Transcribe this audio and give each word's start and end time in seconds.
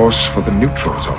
course 0.00 0.30
for 0.30 0.42
the 0.42 0.50
neutral 0.52 0.98
zone. 0.98 1.18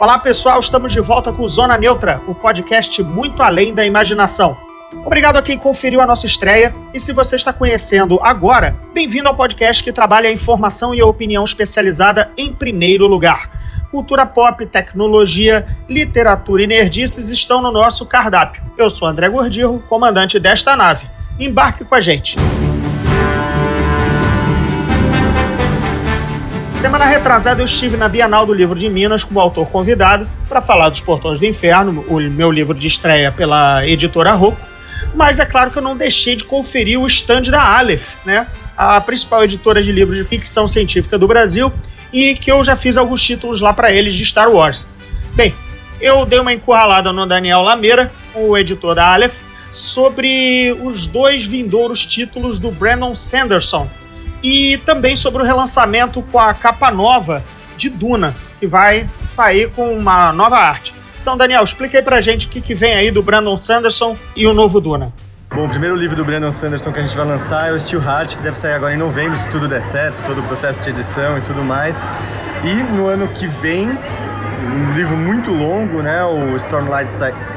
Olá 0.00 0.18
pessoal, 0.18 0.58
estamos 0.58 0.94
de 0.94 1.00
volta 1.00 1.30
com 1.30 1.46
Zona 1.46 1.76
Neutra, 1.76 2.22
o 2.26 2.34
podcast 2.34 3.02
muito 3.02 3.42
além 3.42 3.74
da 3.74 3.84
imaginação. 3.84 4.56
Obrigado 5.04 5.36
a 5.36 5.42
quem 5.42 5.58
conferiu 5.58 6.00
a 6.00 6.06
nossa 6.06 6.24
estreia 6.24 6.74
e 6.94 6.98
se 6.98 7.12
você 7.12 7.36
está 7.36 7.52
conhecendo 7.52 8.18
agora, 8.22 8.74
bem-vindo 8.94 9.28
ao 9.28 9.36
podcast 9.36 9.84
que 9.84 9.92
trabalha 9.92 10.30
a 10.30 10.32
informação 10.32 10.94
e 10.94 11.02
a 11.02 11.06
opinião 11.06 11.44
especializada 11.44 12.32
em 12.34 12.50
primeiro 12.50 13.06
lugar. 13.06 13.59
Cultura 13.90 14.24
pop, 14.24 14.64
tecnologia, 14.66 15.66
literatura 15.88 16.62
e 16.62 16.66
nerdices 16.66 17.28
estão 17.28 17.60
no 17.60 17.72
nosso 17.72 18.06
cardápio. 18.06 18.62
Eu 18.78 18.88
sou 18.88 19.08
André 19.08 19.28
Gordirro, 19.28 19.80
comandante 19.80 20.38
desta 20.38 20.76
nave. 20.76 21.08
Embarque 21.40 21.84
com 21.84 21.96
a 21.96 22.00
gente. 22.00 22.36
Semana 26.70 27.04
retrasada 27.04 27.62
eu 27.62 27.64
estive 27.64 27.96
na 27.96 28.08
Bienal 28.08 28.46
do 28.46 28.54
Livro 28.54 28.78
de 28.78 28.88
Minas 28.88 29.24
como 29.24 29.40
autor 29.40 29.68
convidado 29.68 30.28
para 30.48 30.62
falar 30.62 30.88
dos 30.88 31.00
Portões 31.00 31.40
do 31.40 31.46
Inferno, 31.46 32.04
o 32.06 32.20
meu 32.20 32.52
livro 32.52 32.74
de 32.74 32.86
estreia 32.86 33.32
pela 33.32 33.84
editora 33.84 34.32
Rocco. 34.34 34.60
Mas 35.16 35.40
é 35.40 35.44
claro 35.44 35.72
que 35.72 35.78
eu 35.78 35.82
não 35.82 35.96
deixei 35.96 36.36
de 36.36 36.44
conferir 36.44 37.00
o 37.00 37.08
stand 37.08 37.42
da 37.42 37.76
Aleph, 37.76 38.14
né? 38.24 38.46
a 38.76 39.00
principal 39.00 39.42
editora 39.42 39.82
de 39.82 39.90
livros 39.90 40.16
de 40.16 40.24
ficção 40.24 40.68
científica 40.68 41.18
do 41.18 41.26
Brasil, 41.26 41.72
e 42.12 42.34
que 42.34 42.50
eu 42.50 42.62
já 42.64 42.76
fiz 42.76 42.96
alguns 42.96 43.22
títulos 43.22 43.60
lá 43.60 43.72
para 43.72 43.92
eles 43.92 44.14
de 44.14 44.24
Star 44.24 44.50
Wars. 44.50 44.86
Bem, 45.34 45.54
eu 46.00 46.24
dei 46.24 46.40
uma 46.40 46.52
encurralada 46.52 47.12
no 47.12 47.26
Daniel 47.26 47.60
Lameira, 47.60 48.12
o 48.34 48.56
editor 48.56 48.94
da 48.94 49.12
Aleph, 49.12 49.42
sobre 49.70 50.76
os 50.82 51.06
dois 51.06 51.44
vindouros 51.44 52.04
títulos 52.04 52.58
do 52.58 52.70
Brandon 52.70 53.14
Sanderson 53.14 53.88
e 54.42 54.78
também 54.78 55.14
sobre 55.14 55.42
o 55.42 55.44
relançamento 55.44 56.22
com 56.22 56.38
a 56.38 56.54
capa 56.54 56.90
nova 56.90 57.44
de 57.76 57.88
Duna, 57.88 58.34
que 58.58 58.66
vai 58.66 59.08
sair 59.20 59.70
com 59.70 59.92
uma 59.92 60.32
nova 60.32 60.56
arte. 60.56 60.94
Então, 61.20 61.36
Daniel, 61.36 61.62
explica 61.62 61.98
aí 61.98 62.04
pra 62.04 62.20
gente 62.20 62.46
o 62.46 62.50
que, 62.50 62.60
que 62.60 62.74
vem 62.74 62.94
aí 62.94 63.10
do 63.10 63.22
Brandon 63.22 63.56
Sanderson 63.56 64.16
e 64.34 64.46
o 64.46 64.54
novo 64.54 64.80
Duna. 64.80 65.12
Bom, 65.52 65.66
o 65.66 65.68
primeiro 65.68 65.96
livro 65.96 66.14
do 66.14 66.24
Brandon 66.24 66.52
Sanderson 66.52 66.92
que 66.92 67.00
a 67.00 67.02
gente 67.02 67.16
vai 67.16 67.26
lançar 67.26 67.70
é 67.70 67.72
o 67.72 67.80
Steel 67.80 68.00
Heart, 68.00 68.36
que 68.36 68.42
deve 68.42 68.56
sair 68.56 68.72
agora 68.72 68.94
em 68.94 68.96
novembro, 68.96 69.36
se 69.36 69.48
tudo 69.48 69.66
der 69.66 69.82
certo, 69.82 70.22
todo 70.24 70.40
o 70.40 70.44
processo 70.44 70.80
de 70.80 70.90
edição 70.90 71.36
e 71.36 71.40
tudo 71.40 71.64
mais. 71.64 72.06
E 72.62 72.82
no 72.94 73.08
ano 73.08 73.26
que 73.26 73.48
vem, 73.48 73.90
um 73.90 74.94
livro 74.94 75.16
muito 75.16 75.52
longo, 75.52 76.02
né, 76.02 76.24
o 76.24 76.54
Stormlight, 76.54 77.10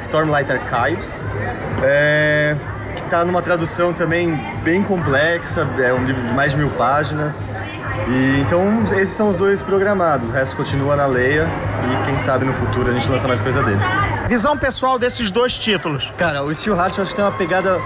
Stormlight 0.05 0.52
Archives, 0.52 1.31
é, 1.83 2.55
que 2.95 3.03
está 3.03 3.23
numa 3.23 3.44
tradução 3.44 3.94
também 3.94 4.35
bem 4.63 4.81
complexa, 4.81 5.69
é 5.78 5.94
um 5.94 6.03
livro 6.03 6.23
de 6.23 6.33
mais 6.33 6.52
de 6.52 6.57
mil 6.57 6.72
páginas. 6.72 7.45
E, 8.09 8.41
então, 8.41 8.83
esses 8.94 9.16
são 9.16 9.30
os 9.30 9.38
dois 9.38 9.61
programados, 9.61 10.31
o 10.31 10.33
resto 10.33 10.55
continua 10.55 10.95
na 10.95 11.05
Leia 11.05 11.47
e 11.83 12.05
quem 12.07 12.17
sabe 12.17 12.44
no 12.44 12.53
futuro 12.53 12.89
a 12.89 12.94
gente 12.94 13.07
lança 13.07 13.28
mais 13.28 13.39
coisa 13.39 13.61
dele. 13.61 13.81
Visão 14.33 14.57
pessoal 14.57 14.97
desses 14.97 15.31
dois 15.31 15.55
títulos. 15.55 16.11
Cara, 16.17 16.43
o 16.43 16.51
Steel 16.55 16.75
Heart 16.75 16.97
eu 16.97 17.03
acho 17.03 17.11
que 17.11 17.15
tem 17.17 17.23
uma 17.23 17.37
pegada 17.37 17.79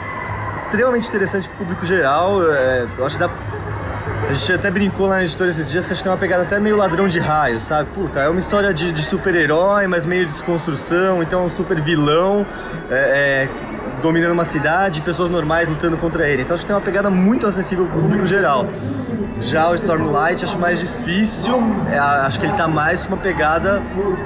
extremamente 0.56 1.06
interessante 1.06 1.46
pro 1.50 1.58
público 1.58 1.86
geral. 1.86 2.42
É, 2.42 2.88
eu 2.98 3.06
acho 3.06 3.18
que 3.18 3.20
dá 3.20 3.30
a 4.30 4.32
gente 4.32 4.54
até 4.54 4.72
brincou 4.72 5.08
lá 5.08 5.18
na 5.18 5.24
editora 5.24 5.50
esses 5.50 5.70
dias 5.70 5.86
que 5.86 5.92
acho 5.92 6.00
que 6.00 6.04
tem 6.06 6.12
uma 6.12 6.18
pegada 6.18 6.44
até 6.44 6.58
meio 6.58 6.78
ladrão 6.78 7.06
de 7.06 7.20
raio, 7.20 7.60
sabe? 7.60 7.90
Puta, 7.94 8.20
é 8.22 8.30
uma 8.30 8.40
história 8.40 8.74
de, 8.74 8.94
de 8.94 9.04
super-herói, 9.04 9.88
mas 9.88 10.06
meio 10.06 10.26
de 10.26 10.32
desconstrução, 10.32 11.22
então 11.22 11.46
um 11.46 11.50
super 11.50 11.82
vilão 11.82 12.46
é, 12.90 12.96
é, 12.96 13.50
dominando 14.02 14.32
uma 14.32 14.46
cidade 14.46 15.02
pessoas 15.02 15.30
normais 15.30 15.68
lutando 15.68 15.98
contra 15.98 16.30
ele. 16.30 16.44
Então 16.44 16.54
acho 16.54 16.64
que 16.64 16.68
tem 16.68 16.76
uma 16.78 16.82
pegada 16.82 17.10
muito 17.10 17.46
acessível 17.46 17.88
pro 17.88 18.00
público 18.00 18.26
geral. 18.26 18.66
Já 19.42 19.70
o 19.70 19.76
Stormlight 19.76 20.44
acho 20.44 20.58
mais 20.58 20.80
difícil, 20.80 21.62
é, 21.92 21.98
acho 21.98 22.40
que 22.40 22.46
ele 22.46 22.54
tá 22.54 22.68
mais 22.68 23.06
uma 23.06 23.18
pegada 23.18 23.82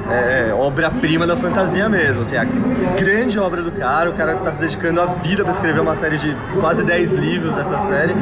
é, 0.09 0.49
é, 0.49 0.53
obra-prima 0.53 1.27
da 1.27 1.35
fantasia 1.35 1.87
mesmo. 1.89 2.23
Assim, 2.23 2.37
a 2.37 2.43
grande 2.43 3.37
obra 3.37 3.61
do 3.61 3.71
cara, 3.71 4.09
o 4.09 4.13
cara 4.13 4.35
tá 4.37 4.53
se 4.53 4.59
dedicando 4.59 5.01
a 5.01 5.05
vida 5.05 5.43
para 5.43 5.51
escrever 5.51 5.79
uma 5.79 5.95
série 5.95 6.17
de 6.17 6.35
quase 6.59 6.83
10 6.83 7.13
livros 7.13 7.53
dessa 7.53 7.77
série. 7.79 8.13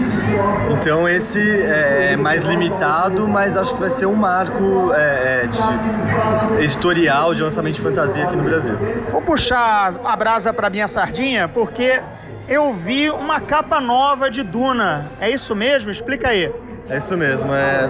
Então 0.71 1.07
esse 1.07 1.39
é 1.63 2.15
mais 2.15 2.43
limitado, 2.43 3.27
mas 3.27 3.55
acho 3.55 3.73
que 3.73 3.79
vai 3.79 3.91
ser 3.91 4.05
um 4.05 4.15
marco 4.15 4.91
é, 4.93 5.43
é 5.43 5.47
de 5.47 6.63
editorial 6.63 7.33
de 7.33 7.41
lançamento 7.41 7.75
de 7.75 7.81
fantasia 7.81 8.23
aqui 8.23 8.35
no 8.35 8.43
Brasil. 8.43 8.75
Vou 9.09 9.21
puxar 9.21 9.93
a 10.03 10.15
brasa 10.15 10.53
para 10.53 10.69
minha 10.69 10.87
sardinha, 10.87 11.47
porque 11.47 12.01
eu 12.49 12.73
vi 12.73 13.11
uma 13.11 13.39
capa 13.39 13.79
nova 13.79 14.29
de 14.29 14.41
Duna. 14.41 15.05
É 15.21 15.29
isso 15.29 15.55
mesmo? 15.55 15.91
Explica 15.91 16.29
aí. 16.29 16.51
É 16.89 16.97
isso 16.97 17.15
mesmo, 17.15 17.53
é. 17.53 17.87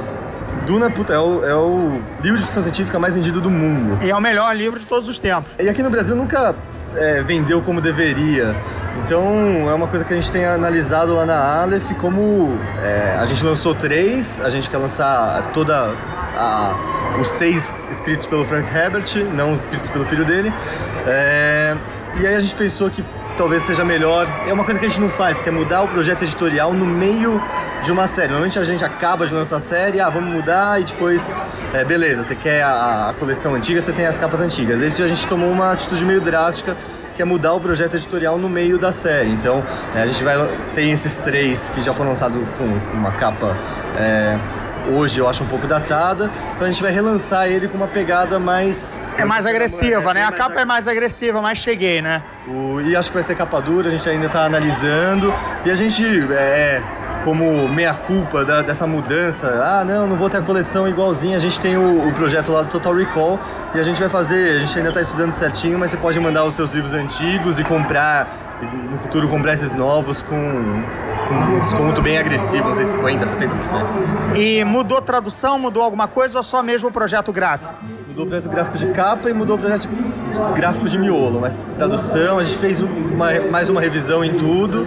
Duna, 0.67 0.89
puta, 0.89 1.13
é 1.13 1.17
o, 1.17 1.45
é 1.45 1.55
o 1.55 1.99
livro 2.21 2.37
de 2.37 2.43
ficção 2.43 2.61
científica 2.61 2.99
mais 2.99 3.15
vendido 3.15 3.39
do 3.39 3.49
mundo. 3.49 3.97
E 4.03 4.09
é 4.09 4.15
o 4.15 4.19
melhor 4.19 4.53
livro 4.55 4.77
de 4.77 4.85
todos 4.85 5.07
os 5.07 5.17
tempos. 5.17 5.49
E 5.57 5.69
aqui 5.69 5.81
no 5.81 5.89
Brasil 5.89 6.15
nunca 6.15 6.53
é, 6.95 7.21
vendeu 7.21 7.61
como 7.61 7.79
deveria. 7.79 8.53
Então 9.03 9.69
é 9.69 9.73
uma 9.73 9.87
coisa 9.87 10.03
que 10.03 10.13
a 10.13 10.15
gente 10.17 10.29
tem 10.29 10.45
analisado 10.45 11.15
lá 11.15 11.25
na 11.25 11.61
Aleph, 11.61 11.91
como 11.99 12.57
é, 12.83 13.17
a 13.17 13.25
gente 13.25 13.43
lançou 13.43 13.73
três, 13.73 14.41
a 14.41 14.49
gente 14.49 14.69
quer 14.69 14.77
lançar 14.77 15.51
toda 15.53 15.95
a, 16.35 16.75
os 17.19 17.29
seis 17.29 17.77
escritos 17.89 18.25
pelo 18.25 18.43
Frank 18.43 18.67
Herbert, 18.75 19.25
não 19.33 19.53
os 19.53 19.61
escritos 19.61 19.89
pelo 19.89 20.05
filho 20.05 20.25
dele. 20.25 20.51
É, 21.07 21.75
e 22.19 22.27
aí 22.27 22.35
a 22.35 22.41
gente 22.41 22.55
pensou 22.55 22.89
que 22.89 23.03
talvez 23.39 23.63
seja 23.63 23.85
melhor. 23.85 24.27
É 24.45 24.51
uma 24.51 24.65
coisa 24.65 24.77
que 24.77 24.85
a 24.85 24.89
gente 24.89 24.99
não 24.99 25.09
faz, 25.09 25.37
que 25.37 25.47
é 25.47 25.51
mudar 25.51 25.81
o 25.81 25.87
projeto 25.87 26.23
editorial 26.23 26.73
no 26.73 26.85
meio 26.85 27.41
de 27.81 27.89
uma 27.89 28.05
série. 28.05 28.27
Normalmente 28.27 28.59
a 28.59 28.65
gente 28.65 28.83
acaba 28.83 29.25
de 29.25 29.33
lançar 29.33 29.55
a 29.55 29.59
série, 29.61 30.01
ah, 30.01 30.09
vamos 30.09 30.29
mudar 30.29 30.81
e 30.81 30.83
depois, 30.83 31.33
é, 31.73 31.85
beleza, 31.85 32.25
você 32.25 32.35
quer 32.35 32.63
a, 32.63 33.09
a 33.09 33.13
coleção 33.13 33.55
antiga, 33.55 33.81
você 33.81 33.93
tem 33.93 34.05
as 34.05 34.17
capas 34.17 34.41
antigas. 34.41 34.81
Esse 34.81 35.01
a 35.01 35.07
gente 35.07 35.25
tomou 35.25 35.49
uma 35.49 35.71
atitude 35.71 36.03
meio 36.03 36.19
drástica, 36.19 36.75
que 37.15 37.21
é 37.21 37.25
mudar 37.25 37.53
o 37.53 37.61
projeto 37.61 37.95
editorial 37.95 38.37
no 38.37 38.49
meio 38.49 38.77
da 38.77 38.91
série. 38.91 39.29
Então, 39.29 39.63
é, 39.95 40.01
a 40.01 40.05
gente 40.05 40.21
vai 40.21 40.35
tem 40.75 40.91
esses 40.91 41.21
três 41.21 41.69
que 41.69 41.81
já 41.81 41.93
foram 41.93 42.09
lançados 42.09 42.37
com 42.57 42.97
uma 42.97 43.11
capa 43.13 43.55
é, 43.97 44.37
hoje 44.87 45.19
eu 45.19 45.27
acho 45.27 45.43
um 45.43 45.47
pouco 45.47 45.67
datada, 45.67 46.29
então 46.55 46.65
a 46.65 46.71
gente 46.71 46.81
vai 46.81 46.91
relançar 46.91 47.47
ele 47.47 47.67
com 47.67 47.77
uma 47.77 47.87
pegada 47.87 48.39
mais. 48.39 49.03
É 49.17 49.25
mais 49.25 49.45
agressiva, 49.45 50.13
né? 50.13 50.23
A 50.23 50.31
capa 50.31 50.61
é 50.61 50.65
mais 50.65 50.87
agressiva, 50.87 51.41
mas 51.41 51.57
cheguei, 51.57 52.01
né? 52.01 52.21
O, 52.47 52.81
e 52.81 52.95
acho 52.95 53.09
que 53.09 53.15
vai 53.15 53.23
ser 53.23 53.35
capa 53.35 53.61
dura, 53.61 53.89
a 53.89 53.91
gente 53.91 54.07
ainda 54.09 54.29
tá 54.29 54.45
analisando. 54.45 55.33
E 55.65 55.71
a 55.71 55.75
gente 55.75 56.03
é, 56.31 56.81
como 57.23 57.67
meia-culpa 57.67 58.43
dessa 58.63 58.87
mudança. 58.87 59.47
Ah, 59.63 59.83
não, 59.83 60.07
não 60.07 60.15
vou 60.15 60.29
ter 60.29 60.37
a 60.37 60.41
coleção 60.41 60.87
igualzinha. 60.87 61.37
A 61.37 61.39
gente 61.39 61.59
tem 61.59 61.77
o, 61.77 62.07
o, 62.07 62.13
projeto 62.13 62.51
lá 62.51 62.63
do 62.63 62.69
Total 62.69 62.95
Recall 62.95 63.39
e 63.75 63.79
a 63.79 63.83
gente 63.83 63.99
vai 63.99 64.09
fazer. 64.09 64.57
A 64.57 64.59
gente 64.59 64.77
ainda 64.77 64.89
está 64.89 65.01
estudando 65.01 65.31
certinho, 65.31 65.77
mas 65.77 65.91
você 65.91 65.97
pode 65.97 66.19
mandar 66.19 66.43
os 66.45 66.55
seus 66.55 66.71
livros 66.71 66.93
antigos 66.93 67.59
e 67.59 67.63
comprar, 67.63 68.48
no 68.61 68.97
futuro, 68.97 69.27
comprar 69.27 69.53
esses 69.53 69.73
novos 69.73 70.21
com, 70.21 70.83
com 71.27 71.59
desconto 71.59 72.01
bem 72.01 72.17
agressivo, 72.17 72.67
não 72.67 72.75
sei, 72.75 72.85
50%, 72.85 73.19
70%. 73.19 74.35
E 74.35 74.63
mudou 74.63 75.01
tradução, 75.01 75.57
mudou 75.57 75.83
alguma 75.83 76.07
coisa 76.07 76.37
ou 76.39 76.43
só 76.43 76.61
mesmo 76.61 76.89
o 76.89 76.91
projeto 76.91 77.31
gráfico? 77.31 77.73
Mudou 78.07 78.25
o 78.25 78.27
projeto 78.27 78.49
gráfico 78.49 78.77
de 78.77 78.87
capa 78.87 79.29
e 79.29 79.33
mudou 79.33 79.55
o 79.55 79.59
projeto 79.59 79.87
gráfico 80.55 80.89
de 80.89 80.97
miolo, 80.97 81.39
mas 81.39 81.71
tradução, 81.75 82.39
a 82.39 82.43
gente 82.43 82.57
fez 82.57 82.81
uma, 82.81 83.31
mais 83.49 83.69
uma 83.69 83.79
revisão 83.79 84.23
em 84.23 84.33
tudo, 84.33 84.85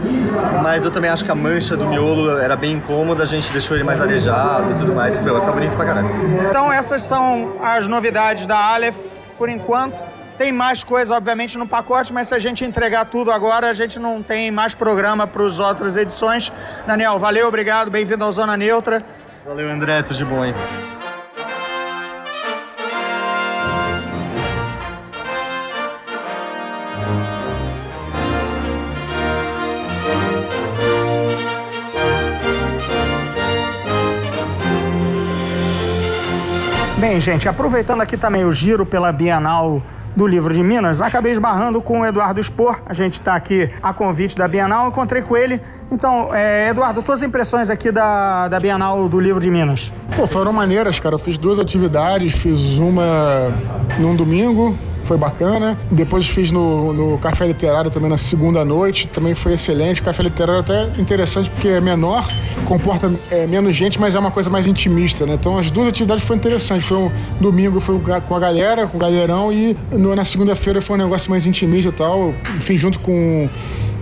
mas 0.62 0.84
eu 0.84 0.90
também 0.90 1.10
acho 1.10 1.24
que 1.24 1.30
a 1.30 1.34
mancha 1.34 1.76
do 1.76 1.86
miolo 1.86 2.38
era 2.38 2.56
bem 2.56 2.72
incômoda, 2.72 3.22
a 3.22 3.26
gente 3.26 3.50
deixou 3.50 3.76
ele 3.76 3.84
mais 3.84 4.00
arejado 4.00 4.72
e 4.72 4.74
tudo 4.74 4.94
mais, 4.94 5.16
vai 5.16 5.40
ficar 5.40 5.52
bonito 5.52 5.76
pra 5.76 5.86
caralho. 5.86 6.10
Então 6.48 6.70
essas 6.70 7.02
são 7.02 7.54
as 7.62 7.88
novidades 7.88 8.46
da 8.46 8.58
Aleph 8.58 8.98
por 9.38 9.48
enquanto. 9.48 10.21
Tem 10.38 10.50
mais 10.50 10.82
coisa, 10.82 11.16
obviamente, 11.16 11.58
no 11.58 11.66
pacote, 11.66 12.12
mas 12.12 12.28
se 12.28 12.34
a 12.34 12.38
gente 12.38 12.64
entregar 12.64 13.04
tudo 13.04 13.30
agora, 13.30 13.68
a 13.68 13.72
gente 13.72 13.98
não 13.98 14.22
tem 14.22 14.50
mais 14.50 14.74
programa 14.74 15.26
para 15.26 15.44
as 15.44 15.58
outras 15.58 15.94
edições. 15.96 16.50
Daniel, 16.86 17.18
valeu, 17.18 17.46
obrigado, 17.46 17.90
bem-vindo 17.90 18.24
ao 18.24 18.32
Zona 18.32 18.56
Neutra. 18.56 19.02
Valeu, 19.44 19.70
André, 19.70 20.02
tudo 20.02 20.16
de 20.16 20.24
bom 20.24 20.42
aí. 20.42 20.54
Bem, 36.96 37.18
gente, 37.18 37.48
aproveitando 37.48 38.00
aqui 38.00 38.16
também 38.16 38.44
o 38.44 38.52
giro 38.52 38.86
pela 38.86 39.12
Bienal 39.12 39.82
do 40.14 40.26
Livro 40.26 40.52
de 40.52 40.62
Minas, 40.62 41.00
acabei 41.00 41.32
esbarrando 41.32 41.80
com 41.80 42.00
o 42.00 42.06
Eduardo 42.06 42.42
Spor. 42.42 42.80
A 42.86 42.94
gente 42.94 43.14
está 43.14 43.34
aqui 43.34 43.70
a 43.82 43.92
convite 43.92 44.36
da 44.36 44.46
Bienal, 44.46 44.88
encontrei 44.88 45.22
com 45.22 45.36
ele. 45.36 45.60
Então, 45.90 46.34
é, 46.34 46.68
Eduardo, 46.70 47.02
tuas 47.02 47.22
impressões 47.22 47.68
aqui 47.68 47.90
da, 47.90 48.48
da 48.48 48.58
Bienal 48.58 49.08
do 49.08 49.20
Livro 49.20 49.40
de 49.40 49.50
Minas? 49.50 49.92
Pô, 50.16 50.26
foram 50.26 50.52
maneiras, 50.52 50.98
cara. 50.98 51.14
Eu 51.14 51.18
fiz 51.18 51.36
duas 51.36 51.58
atividades, 51.58 52.32
fiz 52.32 52.78
uma 52.78 53.52
num 53.98 54.16
domingo 54.16 54.76
foi 55.04 55.16
bacana. 55.16 55.78
Depois 55.90 56.26
fiz 56.26 56.50
no, 56.50 56.92
no 56.92 57.18
Café 57.18 57.46
Literário 57.46 57.90
também 57.90 58.10
na 58.10 58.16
segunda 58.16 58.64
noite, 58.64 59.08
também 59.08 59.34
foi 59.34 59.54
excelente. 59.54 60.00
O 60.00 60.04
Café 60.04 60.22
Literário 60.22 60.58
é 60.58 60.60
até 60.60 61.00
interessante 61.00 61.50
porque 61.50 61.68
é 61.68 61.80
menor, 61.80 62.26
comporta 62.64 63.12
é, 63.30 63.46
menos 63.46 63.74
gente, 63.74 64.00
mas 64.00 64.14
é 64.14 64.18
uma 64.18 64.30
coisa 64.30 64.50
mais 64.50 64.66
intimista, 64.66 65.26
né? 65.26 65.34
Então 65.34 65.58
as 65.58 65.70
duas 65.70 65.88
atividades 65.88 66.24
foram 66.24 66.38
interessantes. 66.38 66.86
Foi 66.86 66.98
um 66.98 67.10
domingo 67.40 67.80
foi 67.80 67.98
com 68.26 68.34
a 68.34 68.40
galera, 68.40 68.86
com 68.86 68.96
o 68.96 69.00
galerão, 69.00 69.52
e 69.52 69.76
no, 69.90 70.14
na 70.14 70.24
segunda-feira 70.24 70.80
foi 70.80 70.96
um 70.96 71.02
negócio 71.02 71.30
mais 71.30 71.46
intimista 71.46 71.88
e 71.90 71.92
tal. 71.92 72.34
Fiz 72.60 72.80
junto 72.80 72.98
com 73.00 73.48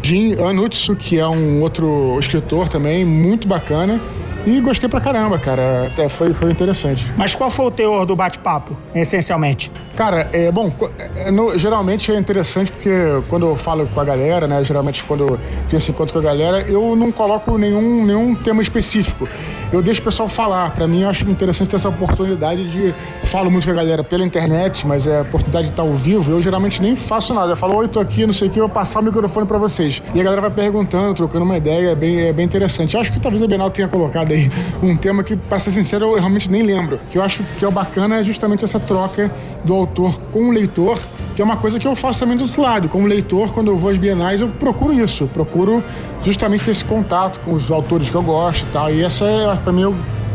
Jim 0.02 0.34
Anutsu, 0.40 0.96
que 0.96 1.18
é 1.18 1.26
um 1.26 1.60
outro 1.60 2.18
escritor 2.18 2.68
também, 2.68 3.04
muito 3.04 3.46
bacana. 3.46 4.00
E 4.46 4.60
gostei 4.60 4.88
pra 4.88 5.00
caramba, 5.00 5.38
cara. 5.38 5.86
Até 5.86 6.08
foi, 6.08 6.32
foi 6.32 6.50
interessante. 6.50 7.10
Mas 7.16 7.34
qual 7.34 7.50
foi 7.50 7.66
o 7.66 7.70
teor 7.70 8.06
do 8.06 8.16
bate-papo, 8.16 8.76
essencialmente? 8.94 9.70
Cara, 9.94 10.28
é 10.32 10.50
bom, 10.50 10.72
é, 11.16 11.30
no, 11.30 11.56
geralmente 11.58 12.10
é 12.10 12.18
interessante 12.18 12.72
porque 12.72 12.90
quando 13.28 13.46
eu 13.46 13.56
falo 13.56 13.86
com 13.86 14.00
a 14.00 14.04
galera, 14.04 14.46
né? 14.46 14.62
Geralmente 14.64 15.04
quando 15.04 15.28
eu 15.28 15.38
tenho 15.68 15.78
esse 15.78 15.90
encontro 15.90 16.14
com 16.14 16.18
a 16.20 16.22
galera, 16.22 16.62
eu 16.62 16.96
não 16.96 17.12
coloco 17.12 17.58
nenhum, 17.58 18.04
nenhum 18.04 18.34
tema 18.34 18.62
específico. 18.62 19.28
Eu 19.72 19.80
deixo 19.80 20.00
o 20.00 20.04
pessoal 20.04 20.28
falar. 20.28 20.70
Pra 20.72 20.88
mim, 20.88 21.02
eu 21.02 21.08
acho 21.08 21.28
interessante 21.30 21.68
ter 21.68 21.76
essa 21.76 21.88
oportunidade 21.88 22.68
de. 22.68 22.92
Falo 23.24 23.50
muito 23.50 23.64
com 23.64 23.70
a 23.70 23.74
galera 23.74 24.02
pela 24.02 24.24
internet, 24.24 24.84
mas 24.86 25.06
é 25.06 25.18
a 25.18 25.22
oportunidade 25.22 25.66
de 25.66 25.72
estar 25.72 25.82
ao 25.82 25.92
vivo. 25.94 26.32
Eu 26.32 26.42
geralmente 26.42 26.82
nem 26.82 26.96
faço 26.96 27.32
nada. 27.32 27.52
Eu 27.52 27.56
falo, 27.56 27.76
oi, 27.76 27.86
tô 27.86 28.00
aqui, 28.00 28.26
não 28.26 28.32
sei 28.32 28.48
o 28.48 28.50
que, 28.50 28.58
eu 28.58 28.66
vou 28.66 28.74
passar 28.74 28.98
o 28.98 29.02
microfone 29.02 29.46
pra 29.46 29.58
vocês. 29.58 30.02
E 30.12 30.20
a 30.20 30.24
galera 30.24 30.40
vai 30.40 30.50
perguntando, 30.50 31.14
trocando 31.14 31.44
uma 31.44 31.56
ideia, 31.56 31.90
é 31.90 31.94
bem, 31.94 32.20
é 32.20 32.32
bem 32.32 32.44
interessante. 32.44 32.94
Eu 32.94 33.00
acho 33.00 33.12
que 33.12 33.20
talvez 33.20 33.42
a 33.42 33.46
Bienal 33.46 33.70
tenha 33.70 33.86
colocado 33.86 34.32
aí 34.32 34.50
um 34.82 34.96
tema 34.96 35.22
que, 35.22 35.36
para 35.36 35.60
ser 35.60 35.70
sincero, 35.70 36.06
eu 36.06 36.14
realmente 36.14 36.50
nem 36.50 36.62
lembro. 36.62 36.98
Que 37.10 37.18
eu 37.18 37.22
acho 37.22 37.42
que 37.58 37.64
é 37.64 37.68
o 37.68 37.70
bacana 37.70 38.18
é 38.18 38.24
justamente 38.24 38.64
essa 38.64 38.80
troca 38.80 39.30
do 39.64 39.74
autor 39.74 40.18
com 40.32 40.48
o 40.48 40.50
leitor, 40.50 40.98
que 41.36 41.42
é 41.42 41.44
uma 41.44 41.56
coisa 41.56 41.78
que 41.78 41.86
eu 41.86 41.94
faço 41.94 42.18
também 42.18 42.36
do 42.36 42.42
outro 42.42 42.60
lado. 42.62 42.88
Como 42.88 43.06
leitor, 43.06 43.52
quando 43.52 43.68
eu 43.68 43.76
vou 43.76 43.90
às 43.90 43.98
bienais, 43.98 44.40
eu 44.40 44.48
procuro 44.48 44.92
isso. 44.92 45.26
Procuro 45.28 45.82
justamente 46.22 46.64
ter 46.64 46.72
esse 46.72 46.84
contato 46.84 47.40
com 47.40 47.52
os 47.52 47.70
autores 47.70 48.10
que 48.10 48.14
eu 48.14 48.22
gosto 48.22 48.62
e 48.62 48.72
tal. 48.72 48.92
E 48.92 49.02
essa 49.02 49.24
é, 49.24 49.58
para 49.62 49.72
mim, 49.72 49.82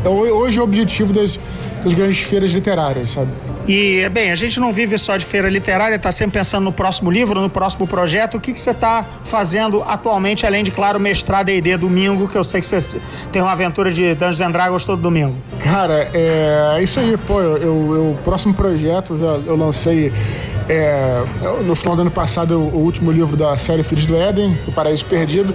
é 0.04 0.10
hoje 0.10 0.57
é 0.57 0.62
o 0.62 0.63
objetivo 0.63 1.12
das, 1.12 1.39
das 1.83 1.94
grandes 1.94 2.19
feiras 2.19 2.51
literárias, 2.51 3.12
sabe? 3.12 3.30
E, 3.68 4.07
bem, 4.10 4.30
a 4.30 4.36
gente 4.36 4.60
não 4.60 4.72
vive 4.72 4.95
só 4.98 5.18
de 5.18 5.25
feira 5.25 5.50
literária, 5.50 5.95
está 5.95 6.12
sempre 6.12 6.38
pensando 6.38 6.66
no 6.66 6.72
próximo 6.72 7.10
livro, 7.10 7.42
no 7.42 7.50
próximo 7.50 7.88
projeto. 7.88 8.38
O 8.38 8.39
que, 8.39 8.54
que 8.54 8.60
você 8.60 8.69
está 8.69 9.04
fazendo 9.24 9.83
atualmente, 9.88 10.45
além 10.45 10.63
de, 10.63 10.69
claro, 10.69 11.00
mestrar 11.00 11.44
D&D 11.44 11.75
domingo, 11.77 12.27
que 12.27 12.38
eu 12.38 12.44
sei 12.44 12.62
que 12.62 12.68
você 12.68 13.01
tem 13.31 13.42
uma 13.42 13.51
aventura 13.51 13.92
de 13.92 14.13
Dungeons 14.13 14.42
and 14.42 14.51
Dragons 14.51 14.86
todo 14.86 15.01
domingo. 15.01 15.36
Cara, 15.63 16.12
é 16.13 16.77
isso 16.83 17.00
aí, 17.00 17.18
pô. 17.18 17.42
Eu, 17.42 17.74
o 17.74 18.18
próximo 18.24 18.54
projeto, 18.54 19.18
já, 19.18 19.39
eu 19.48 19.56
lancei 19.56 20.13
é, 20.67 21.23
no 21.65 21.75
final 21.75 21.95
do 21.95 22.01
ano 22.01 22.12
passado 22.12 22.59
o 22.59 22.77
último 22.77 23.12
livro 23.12 23.38
da 23.38 23.57
série 23.57 23.83
Filhos 23.83 24.06
do 24.06 24.15
Éden, 24.15 24.57
O 24.67 24.71
Paraíso 24.71 25.06
Perdido. 25.06 25.53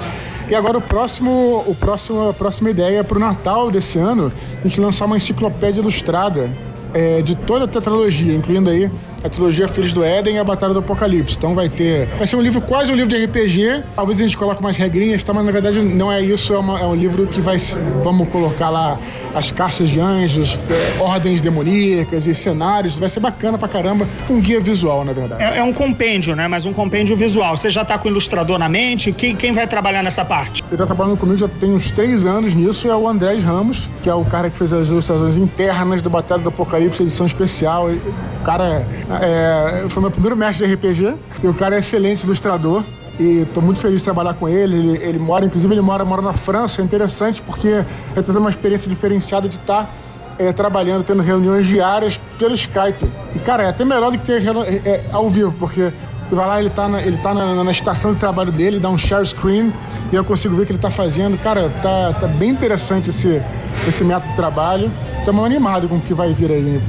E 0.48 0.54
agora 0.54 0.78
o 0.78 0.80
próximo, 0.80 1.64
o 1.66 1.74
próximo, 1.74 2.28
a 2.28 2.32
próxima 2.32 2.70
ideia 2.70 3.00
é 3.00 3.02
para 3.02 3.16
o 3.16 3.20
Natal 3.20 3.70
desse 3.70 3.98
ano, 3.98 4.32
a 4.58 4.66
gente 4.66 4.80
lançar 4.80 5.06
uma 5.06 5.16
enciclopédia 5.16 5.80
ilustrada 5.80 6.50
é, 6.92 7.22
de 7.22 7.36
toda 7.36 7.64
a 7.64 7.68
tetralogia, 7.68 8.34
incluindo 8.34 8.68
aí 8.70 8.90
a 9.22 9.28
trilogia 9.28 9.69
Filhos 9.69 9.93
do 9.93 10.02
Éden 10.02 10.37
e 10.37 10.38
a 10.38 10.44
Batalha 10.44 10.72
do 10.72 10.78
Apocalipse. 10.81 11.37
Então 11.37 11.55
vai 11.55 11.69
ter. 11.69 12.06
Vai 12.17 12.26
ser 12.26 12.37
um 12.37 12.40
livro 12.40 12.61
quase 12.61 12.90
um 12.90 12.94
livro 12.94 13.11
de 13.11 13.25
RPG. 13.25 13.84
Talvez 13.94 14.19
a 14.19 14.22
gente 14.22 14.37
coloque 14.37 14.61
umas 14.61 14.76
regrinhas, 14.76 15.22
tá? 15.22 15.32
mas 15.32 15.44
na 15.44 15.52
verdade 15.52 15.81
não 15.81 16.11
é 16.12 16.20
isso. 16.20 16.55
É, 16.55 16.58
uma, 16.58 16.81
é 16.81 16.87
um 16.87 16.94
livro 16.94 17.26
que 17.26 17.40
vai. 17.40 17.56
Vamos 18.02 18.28
colocar 18.28 18.70
lá 18.70 18.99
as 19.34 19.52
caixas 19.52 19.90
de 19.90 20.00
anjos, 20.00 20.58
ordens 20.99 21.40
demoníacas 21.40 22.26
e 22.26 22.34
cenários. 22.34 22.94
Vai 22.94 23.08
ser 23.08 23.20
bacana 23.20 23.58
pra 23.58 23.69
caramba. 23.69 24.06
Um 24.28 24.40
guia 24.40 24.61
visual, 24.61 25.05
na 25.05 25.12
verdade. 25.12 25.43
É, 25.43 25.58
é 25.58 25.62
um 25.62 25.72
compêndio, 25.72 26.34
né? 26.34 26.49
Mas 26.49 26.64
um 26.64 26.72
compêndio 26.72 27.17
visual. 27.17 27.56
Você 27.56 27.70
já 27.70 27.84
tá 27.84 27.99
com 27.99 28.08
o 28.08 28.11
ilustrador 28.11 28.58
na 28.58 28.69
mente? 28.69 29.12
Quem, 29.12 29.37
quem 29.37 29.52
vai 29.52 29.67
trabalhar 29.67 30.02
nessa 30.02 30.25
parte? 30.25 30.64
Ele 30.69 30.76
tá 30.76 30.87
trabalhando 30.87 31.17
comigo 31.17 31.38
já 31.38 31.49
tem 31.49 31.72
uns 31.72 31.90
três 31.90 32.25
anos 32.25 32.55
nisso. 32.55 32.88
É 32.88 32.96
o 32.96 33.08
Andrés 33.08 33.43
Ramos, 33.44 33.88
que 34.02 34.08
é 34.08 34.14
o 34.14 34.25
cara 34.25 34.50
que 34.50 34.56
fez 34.56 34.72
as 34.72 34.88
ilustrações 34.88 35.37
internas 35.37 36.02
do 36.02 36.11
Batalha 36.11 36.43
do 36.43 36.49
Apocalipse, 36.49 37.02
edição 37.02 37.26
especial. 37.26 37.88
O 37.88 38.44
cara 38.44 38.87
é, 39.20 39.88
foi 39.88 40.02
meu 40.02 40.10
primeiro 40.10 40.36
mestre 40.36 40.66
de 40.66 40.74
RPG 40.74 41.14
e 41.42 41.48
o 41.48 41.54
cara 41.54 41.76
é 41.76 41.78
excelente 41.78 42.24
ilustrador. 42.24 42.84
E 43.18 43.42
estou 43.42 43.62
muito 43.62 43.80
feliz 43.80 43.98
de 43.98 44.04
trabalhar 44.04 44.34
com 44.34 44.48
ele. 44.48 44.76
ele. 44.76 45.04
ele. 45.04 45.18
mora, 45.18 45.44
inclusive, 45.44 45.74
ele 45.74 45.82
mora, 45.82 46.04
mora 46.04 46.22
na 46.22 46.32
França. 46.32 46.80
É 46.80 46.84
interessante 46.84 47.42
porque 47.42 47.68
ele 47.68 47.84
está 48.10 48.22
tendo 48.22 48.38
uma 48.38 48.48
experiência 48.48 48.88
diferenciada 48.88 49.46
de 49.48 49.56
estar 49.56 49.84
tá, 49.84 49.90
é, 50.38 50.52
trabalhando, 50.52 51.04
tendo 51.04 51.22
reuniões 51.22 51.66
diárias 51.66 52.18
pelo 52.38 52.54
Skype. 52.54 53.04
E, 53.34 53.38
cara, 53.40 53.64
é 53.64 53.68
até 53.68 53.84
melhor 53.84 54.10
do 54.10 54.18
que 54.18 54.24
ter 54.24 54.42
é, 54.42 54.88
é, 54.88 55.04
ao 55.12 55.28
vivo, 55.28 55.54
porque 55.58 55.92
você 56.28 56.34
vai 56.34 56.46
lá, 56.46 56.58
ele 56.60 56.68
está 56.68 56.88
na, 56.88 57.02
ele 57.02 57.18
tá 57.18 57.34
na, 57.34 57.62
na, 57.62 57.70
estação 57.70 58.14
de 58.14 58.20
trabalho 58.20 58.52
dele, 58.52 58.78
dá 58.78 58.88
um 58.88 58.96
share 58.96 59.26
screen 59.26 59.72
e 60.12 60.14
eu 60.14 60.24
consigo 60.24 60.54
ver 60.54 60.62
o 60.62 60.66
que 60.66 60.72
ele 60.72 60.78
está 60.78 60.90
fazendo. 60.90 61.36
Cara, 61.42 61.68
tá, 61.82 62.14
tá 62.18 62.26
bem 62.26 62.50
interessante 62.50 63.10
esse, 63.10 63.42
esse 63.86 64.04
método 64.04 64.30
de 64.30 64.36
trabalho. 64.36 64.90
Estamos 65.18 65.44
animados 65.44 65.90
com 65.90 65.96
o 65.96 66.00
que 66.00 66.14
vai 66.14 66.32
vir 66.32 66.50
aí 66.50 66.80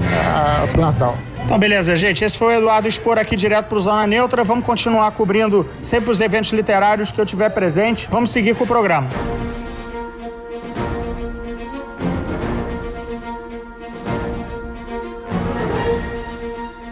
para 0.72 0.78
o 0.78 0.82
Natal. 0.82 1.18
Então, 1.46 1.60
beleza, 1.60 1.96
gente. 1.96 2.24
Esse 2.24 2.38
foi 2.38 2.56
o 2.56 2.58
Eduardo 2.60 2.88
Expor 2.88 3.18
aqui 3.18 3.36
direto 3.36 3.68
para 3.68 3.78
o 3.78 3.82
Zona 3.82 4.08
Neutra. 4.08 4.44
Vamos 4.44 4.66
continuar 4.66 5.12
cobrindo 5.12 5.70
sempre 5.82 6.10
os 6.10 6.22
eventos 6.22 6.52
literários 6.52 7.12
que 7.12 7.20
eu 7.20 7.26
tiver 7.26 7.50
presente. 7.50 8.08
Vamos 8.10 8.32
seguir 8.32 8.56
com 8.56 8.64
o 8.64 8.68
programa. 8.68 9.10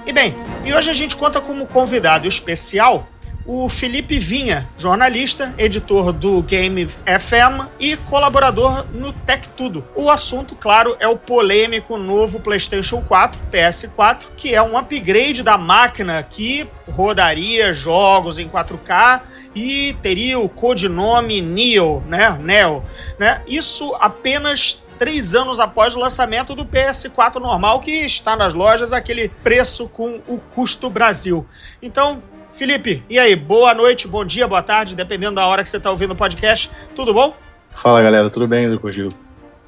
E 0.05 0.11
bem, 0.11 0.35
e 0.65 0.73
hoje 0.73 0.89
a 0.89 0.93
gente 0.93 1.15
conta 1.15 1.39
como 1.39 1.65
convidado 1.65 2.27
especial 2.27 3.07
o 3.51 3.67
Felipe 3.67 4.19
Vinha, 4.19 4.69
jornalista, 4.77 5.55
editor 5.57 6.13
do 6.13 6.43
Game 6.43 6.87
FM 6.87 7.67
e 7.79 7.97
colaborador 7.97 8.85
no 8.93 9.11
Tech 9.11 9.49
Tudo. 9.57 9.83
O 9.95 10.11
assunto, 10.11 10.55
claro, 10.55 10.95
é 10.99 11.07
o 11.07 11.17
polêmico 11.17 11.97
novo 11.97 12.39
PlayStation 12.39 13.01
4, 13.01 13.41
PS4, 13.51 14.25
que 14.37 14.53
é 14.53 14.61
um 14.61 14.77
upgrade 14.77 15.41
da 15.41 15.57
máquina 15.57 16.21
que 16.21 16.69
rodaria 16.91 17.73
jogos 17.73 18.37
em 18.37 18.47
4K 18.47 19.23
e 19.55 19.97
teria 19.99 20.37
o 20.37 20.47
codinome 20.47 21.41
Neo, 21.41 22.03
né? 22.07 22.37
Neo, 22.39 22.85
né? 23.17 23.41
Isso 23.47 23.95
apenas 23.99 24.83
três 24.99 25.33
anos 25.33 25.59
após 25.59 25.95
o 25.95 25.99
lançamento 25.99 26.53
do 26.53 26.65
PS4 26.65 27.39
normal, 27.39 27.79
que 27.79 27.89
está 27.89 28.35
nas 28.35 28.53
lojas 28.53 28.91
aquele 28.91 29.29
preço 29.29 29.87
com 29.89 30.21
o 30.27 30.37
custo 30.37 30.89
Brasil. 30.89 31.47
Então, 31.81 32.21
Felipe, 32.51 33.03
e 33.09 33.19
aí? 33.19 33.35
Boa 33.35 33.73
noite, 33.73 34.07
bom 34.07 34.25
dia, 34.25 34.47
boa 34.47 34.63
tarde, 34.63 34.95
dependendo 34.95 35.35
da 35.35 35.45
hora 35.45 35.63
que 35.63 35.69
você 35.69 35.77
está 35.77 35.91
ouvindo 35.91 36.11
o 36.11 36.15
podcast. 36.15 36.69
Tudo 36.95 37.13
bom? 37.13 37.35
Fala 37.71 38.01
galera, 38.01 38.29
tudo 38.29 38.47
bem, 38.47 38.67
Gil? 38.91 39.13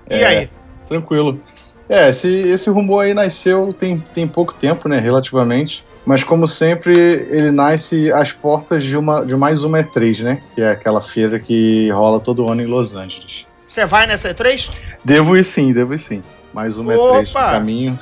E 0.10 0.16
é, 0.16 0.26
aí? 0.26 0.50
Tranquilo. 0.88 1.40
É, 1.88 2.10
esse, 2.10 2.28
esse 2.28 2.70
rumor 2.70 3.06
aí 3.06 3.14
nasceu 3.14 3.74
tem, 3.74 4.00
tem 4.14 4.28
pouco 4.28 4.54
tempo, 4.54 4.90
né, 4.90 5.00
relativamente. 5.00 5.84
Mas 6.06 6.24
como 6.24 6.48
sempre, 6.48 6.98
ele 6.98 7.52
nasce 7.52 8.12
às 8.12 8.32
portas 8.32 8.84
de, 8.84 8.98
uma, 8.98 9.24
de 9.24 9.36
mais 9.36 9.64
uma 9.64 9.84
E3, 9.84 10.24
né? 10.24 10.42
Que 10.56 10.62
é 10.62 10.72
aquela 10.72 11.02
feira 11.02 11.40
que 11.40 11.92
rola 11.92 12.20
todo 12.20 12.50
ano 12.50 12.62
em 12.62 12.66
Los 12.66 12.96
Angeles. 12.96 13.46
Você 13.64 13.86
vai 13.86 14.08
nessa 14.08 14.34
E3? 14.34 14.70
Devo 15.06 15.38
ir 15.38 15.44
sim, 15.44 15.72
devo 15.72 15.94
ir 15.94 16.00
sim. 16.00 16.24
Mais 16.54 16.78
uma 16.78 16.94
Opa! 16.94 17.22
E3 17.22 17.28
no 17.28 17.34
caminho. 17.34 18.00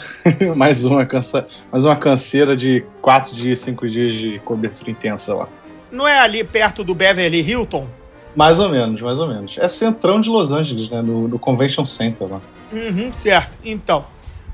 mais, 0.55 0.85
uma 0.85 1.05
cansa... 1.05 1.45
mais 1.71 1.85
uma 1.85 1.95
canseira 1.95 2.55
de 2.55 2.83
quatro 3.01 3.33
dias, 3.33 3.59
cinco 3.59 3.87
dias 3.87 4.13
de 4.15 4.39
cobertura 4.39 4.89
intensa 4.89 5.35
lá. 5.35 5.47
Não 5.91 6.07
é 6.07 6.19
ali 6.19 6.43
perto 6.43 6.83
do 6.83 6.93
Beverly 6.93 7.41
Hilton? 7.41 7.87
Mais 8.35 8.59
ou 8.59 8.69
menos, 8.69 9.01
mais 9.01 9.19
ou 9.19 9.27
menos. 9.27 9.57
É 9.57 9.67
centrão 9.67 10.21
de 10.21 10.29
Los 10.29 10.51
Angeles, 10.51 10.89
né? 10.89 11.01
No, 11.01 11.27
no 11.27 11.39
Convention 11.39 11.85
Center 11.85 12.27
lá. 12.27 12.41
Uhum, 12.71 13.11
certo. 13.11 13.57
Então. 13.63 14.05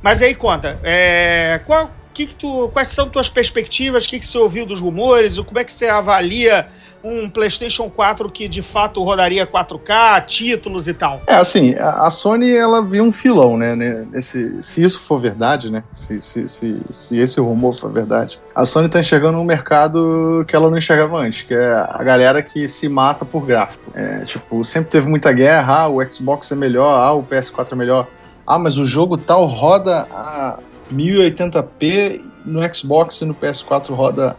Mas 0.01 0.21
aí 0.21 0.35
conta, 0.35 0.79
é... 0.83 1.59
Qual, 1.65 1.89
que 2.13 2.25
que 2.25 2.35
tu, 2.35 2.69
quais 2.69 2.87
são 2.87 3.09
tuas 3.09 3.29
perspectivas? 3.29 4.05
O 4.05 4.09
que, 4.09 4.19
que 4.19 4.27
você 4.27 4.37
ouviu 4.37 4.65
dos 4.65 4.79
rumores? 4.79 5.37
Como 5.39 5.59
é 5.59 5.63
que 5.63 5.73
você 5.73 5.87
avalia 5.87 6.67
um 7.05 7.29
PlayStation 7.29 7.87
4 7.87 8.29
que 8.31 8.47
de 8.47 8.63
fato 8.63 9.03
rodaria 9.03 9.45
4K, 9.45 10.25
títulos 10.25 10.87
e 10.87 10.93
tal? 10.93 11.21
É, 11.27 11.35
assim, 11.35 11.75
a, 11.75 12.09
Sony 12.09 12.55
ela 12.55 12.81
viu 12.81 13.03
um 13.03 13.11
filão, 13.11 13.55
né? 13.55 13.75
Nesse, 14.11 14.59
se 14.61 14.83
isso 14.83 14.99
for 14.99 15.21
verdade, 15.21 15.71
né? 15.71 15.83
Se, 15.91 16.19
se, 16.19 16.47
se, 16.47 16.79
se 16.89 17.17
esse 17.17 17.39
rumor 17.39 17.73
for 17.73 17.91
verdade, 17.91 18.39
a 18.55 18.65
Sony 18.65 18.89
tá 18.89 18.99
enxergando 18.99 19.37
um 19.37 19.43
mercado 19.43 20.43
que 20.47 20.55
ela 20.55 20.69
não 20.69 20.77
enxergava 20.77 21.19
antes, 21.19 21.43
que 21.43 21.53
é 21.53 21.73
a 21.73 22.01
galera 22.03 22.41
que 22.41 22.67
se 22.67 22.89
mata 22.89 23.23
por 23.23 23.45
gráfico. 23.45 23.91
É, 23.93 24.25
tipo, 24.25 24.63
sempre 24.63 24.89
teve 24.89 25.07
muita 25.07 25.31
guerra, 25.31 25.81
ah, 25.81 25.87
o 25.87 26.03
Xbox 26.11 26.51
é 26.51 26.55
melhor, 26.55 26.99
ah, 26.99 27.13
o 27.13 27.23
PS4 27.23 27.73
é 27.73 27.75
melhor. 27.75 28.07
Ah, 28.47 28.57
mas 28.57 28.77
o 28.77 28.85
jogo 28.85 29.17
tal 29.17 29.45
roda 29.45 30.07
a 30.11 30.57
1080p 30.91 32.21
no 32.45 32.61
Xbox 32.73 33.21
e 33.21 33.25
no 33.25 33.33
PS4 33.33 33.93
roda 33.93 34.37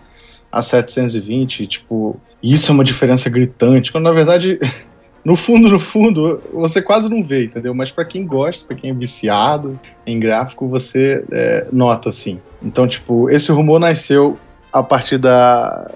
a 0.56 0.62
720, 0.62 1.66
tipo, 1.66 2.18
isso 2.42 2.70
é 2.70 2.75
uma 2.75 2.84
diferença 2.84 3.28
gritante, 3.28 3.92
quando 3.92 4.04
na 4.04 4.12
verdade, 4.12 4.58
no 5.22 5.36
fundo, 5.36 5.68
no 5.68 5.78
fundo, 5.78 6.40
você 6.52 6.80
quase 6.80 7.10
não 7.10 7.22
vê, 7.22 7.44
entendeu? 7.44 7.75
Mas 7.75 7.90
para 7.90 8.04
quem 8.04 8.26
gosta, 8.26 8.66
para 8.66 8.76
quem 8.76 8.90
é 8.90 8.94
viciado 8.94 9.78
em 10.06 10.18
gráfico, 10.18 10.66
você 10.66 11.22
é, 11.30 11.66
nota 11.70 12.08
assim. 12.08 12.40
Então, 12.62 12.86
tipo, 12.86 13.28
esse 13.28 13.52
rumor 13.52 13.78
nasceu 13.78 14.38
a 14.72 14.82
partir 14.82 15.18
da, 15.18 15.90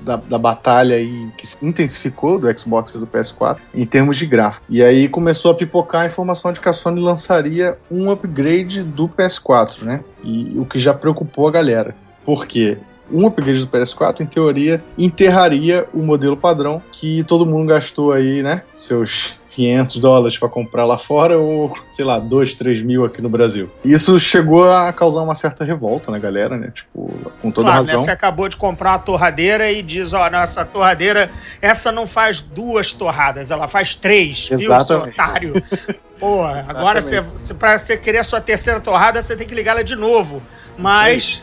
da, 0.00 0.16
da, 0.16 0.38
batalha 0.38 0.96
aí 0.96 1.30
que 1.36 1.46
se 1.46 1.56
intensificou 1.60 2.38
do 2.38 2.58
Xbox 2.58 2.94
e 2.94 2.98
do 2.98 3.06
PS4 3.06 3.58
em 3.74 3.84
termos 3.84 4.16
de 4.16 4.26
gráfico. 4.26 4.64
E 4.68 4.82
aí 4.82 5.08
começou 5.08 5.50
a 5.50 5.54
pipocar 5.54 6.02
a 6.02 6.06
informação 6.06 6.52
de 6.52 6.60
que 6.60 6.68
a 6.68 6.72
Sony 6.72 7.00
lançaria 7.00 7.76
um 7.90 8.10
upgrade 8.10 8.84
do 8.84 9.08
PS4, 9.08 9.82
né? 9.82 10.04
E 10.22 10.56
o 10.58 10.64
que 10.64 10.78
já 10.78 10.94
preocupou 10.94 11.48
a 11.48 11.50
galera. 11.50 11.94
Por 12.24 12.46
quê? 12.46 12.78
Um 13.10 13.26
upgrade 13.26 13.60
do 13.60 13.68
PS4, 13.68 14.20
em 14.20 14.26
teoria, 14.26 14.82
enterraria 14.96 15.86
o 15.92 15.98
modelo 15.98 16.36
padrão 16.36 16.82
que 16.92 17.24
todo 17.24 17.46
mundo 17.46 17.68
gastou 17.68 18.12
aí, 18.12 18.42
né? 18.42 18.62
Seus 18.74 19.36
500 19.56 19.98
dólares 19.98 20.36
para 20.36 20.50
comprar 20.50 20.84
lá 20.84 20.98
fora 20.98 21.38
ou, 21.38 21.74
sei 21.90 22.04
lá, 22.04 22.18
2, 22.18 22.54
3 22.56 22.82
mil 22.82 23.06
aqui 23.06 23.22
no 23.22 23.28
Brasil. 23.30 23.70
Isso 23.82 24.18
chegou 24.18 24.70
a 24.70 24.92
causar 24.92 25.22
uma 25.22 25.34
certa 25.34 25.64
revolta 25.64 26.10
na 26.10 26.18
galera, 26.18 26.58
né? 26.58 26.70
Tipo, 26.74 27.10
com 27.40 27.50
toda 27.50 27.68
claro, 27.68 27.78
razão. 27.78 27.94
Né? 27.94 28.02
Você 28.02 28.10
acabou 28.10 28.50
de 28.50 28.56
comprar 28.56 28.90
uma 28.90 28.98
torradeira 28.98 29.72
e 29.72 29.82
diz, 29.82 30.12
ó, 30.12 30.28
oh, 30.30 30.36
essa 30.36 30.62
torradeira, 30.62 31.30
essa 31.62 31.90
não 31.90 32.06
faz 32.06 32.42
duas 32.42 32.92
torradas, 32.92 33.50
ela 33.50 33.66
faz 33.66 33.94
três, 33.94 34.50
Exatamente. 34.50 34.66
viu, 34.66 34.80
seu 34.80 34.98
otário? 34.98 35.54
Pô, 36.20 36.44
agora 36.44 37.00
você, 37.00 37.22
pra 37.54 37.78
você 37.78 37.96
querer 37.96 38.18
a 38.18 38.24
sua 38.24 38.42
terceira 38.42 38.78
torrada, 38.78 39.22
você 39.22 39.34
tem 39.36 39.46
que 39.46 39.54
ligar 39.54 39.72
ela 39.72 39.84
de 39.84 39.96
novo. 39.96 40.42
Mas 40.78 41.42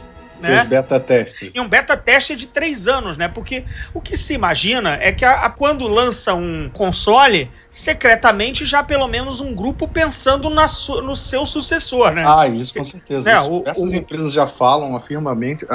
né? 0.50 0.64
beta 0.66 1.00
testes. 1.00 1.52
E 1.54 1.60
um 1.60 1.68
beta 1.68 1.96
teste 1.96 2.36
de 2.36 2.48
três 2.48 2.88
anos, 2.88 3.18
né? 3.18 3.28
Porque 3.28 3.66
o 3.94 4.02
que 4.02 4.18
se 4.18 4.34
imagina 4.34 4.98
é 5.02 5.12
que 5.12 5.26
a, 5.26 5.46
a, 5.46 5.50
quando 5.50 5.88
lança 5.88 6.34
um 6.34 6.70
console, 6.72 7.50
secretamente 7.70 8.66
já 8.66 8.84
pelo 8.84 9.08
menos 9.08 9.42
um 9.42 9.54
grupo 9.56 9.88
pensando 9.88 10.50
na 10.50 10.68
su, 10.68 11.02
no 11.02 11.16
seu 11.16 11.46
sucessor, 11.46 12.12
né? 12.12 12.24
Ah, 12.26 12.48
isso 12.48 12.74
com 12.74 12.84
certeza. 12.84 13.30
É, 13.30 13.40
o, 13.40 13.64
Essas 13.66 13.92
o, 13.92 13.96
empresas 13.96 14.34
já 14.34 14.48
falam 14.48 14.96
afirmamente, 14.96 15.66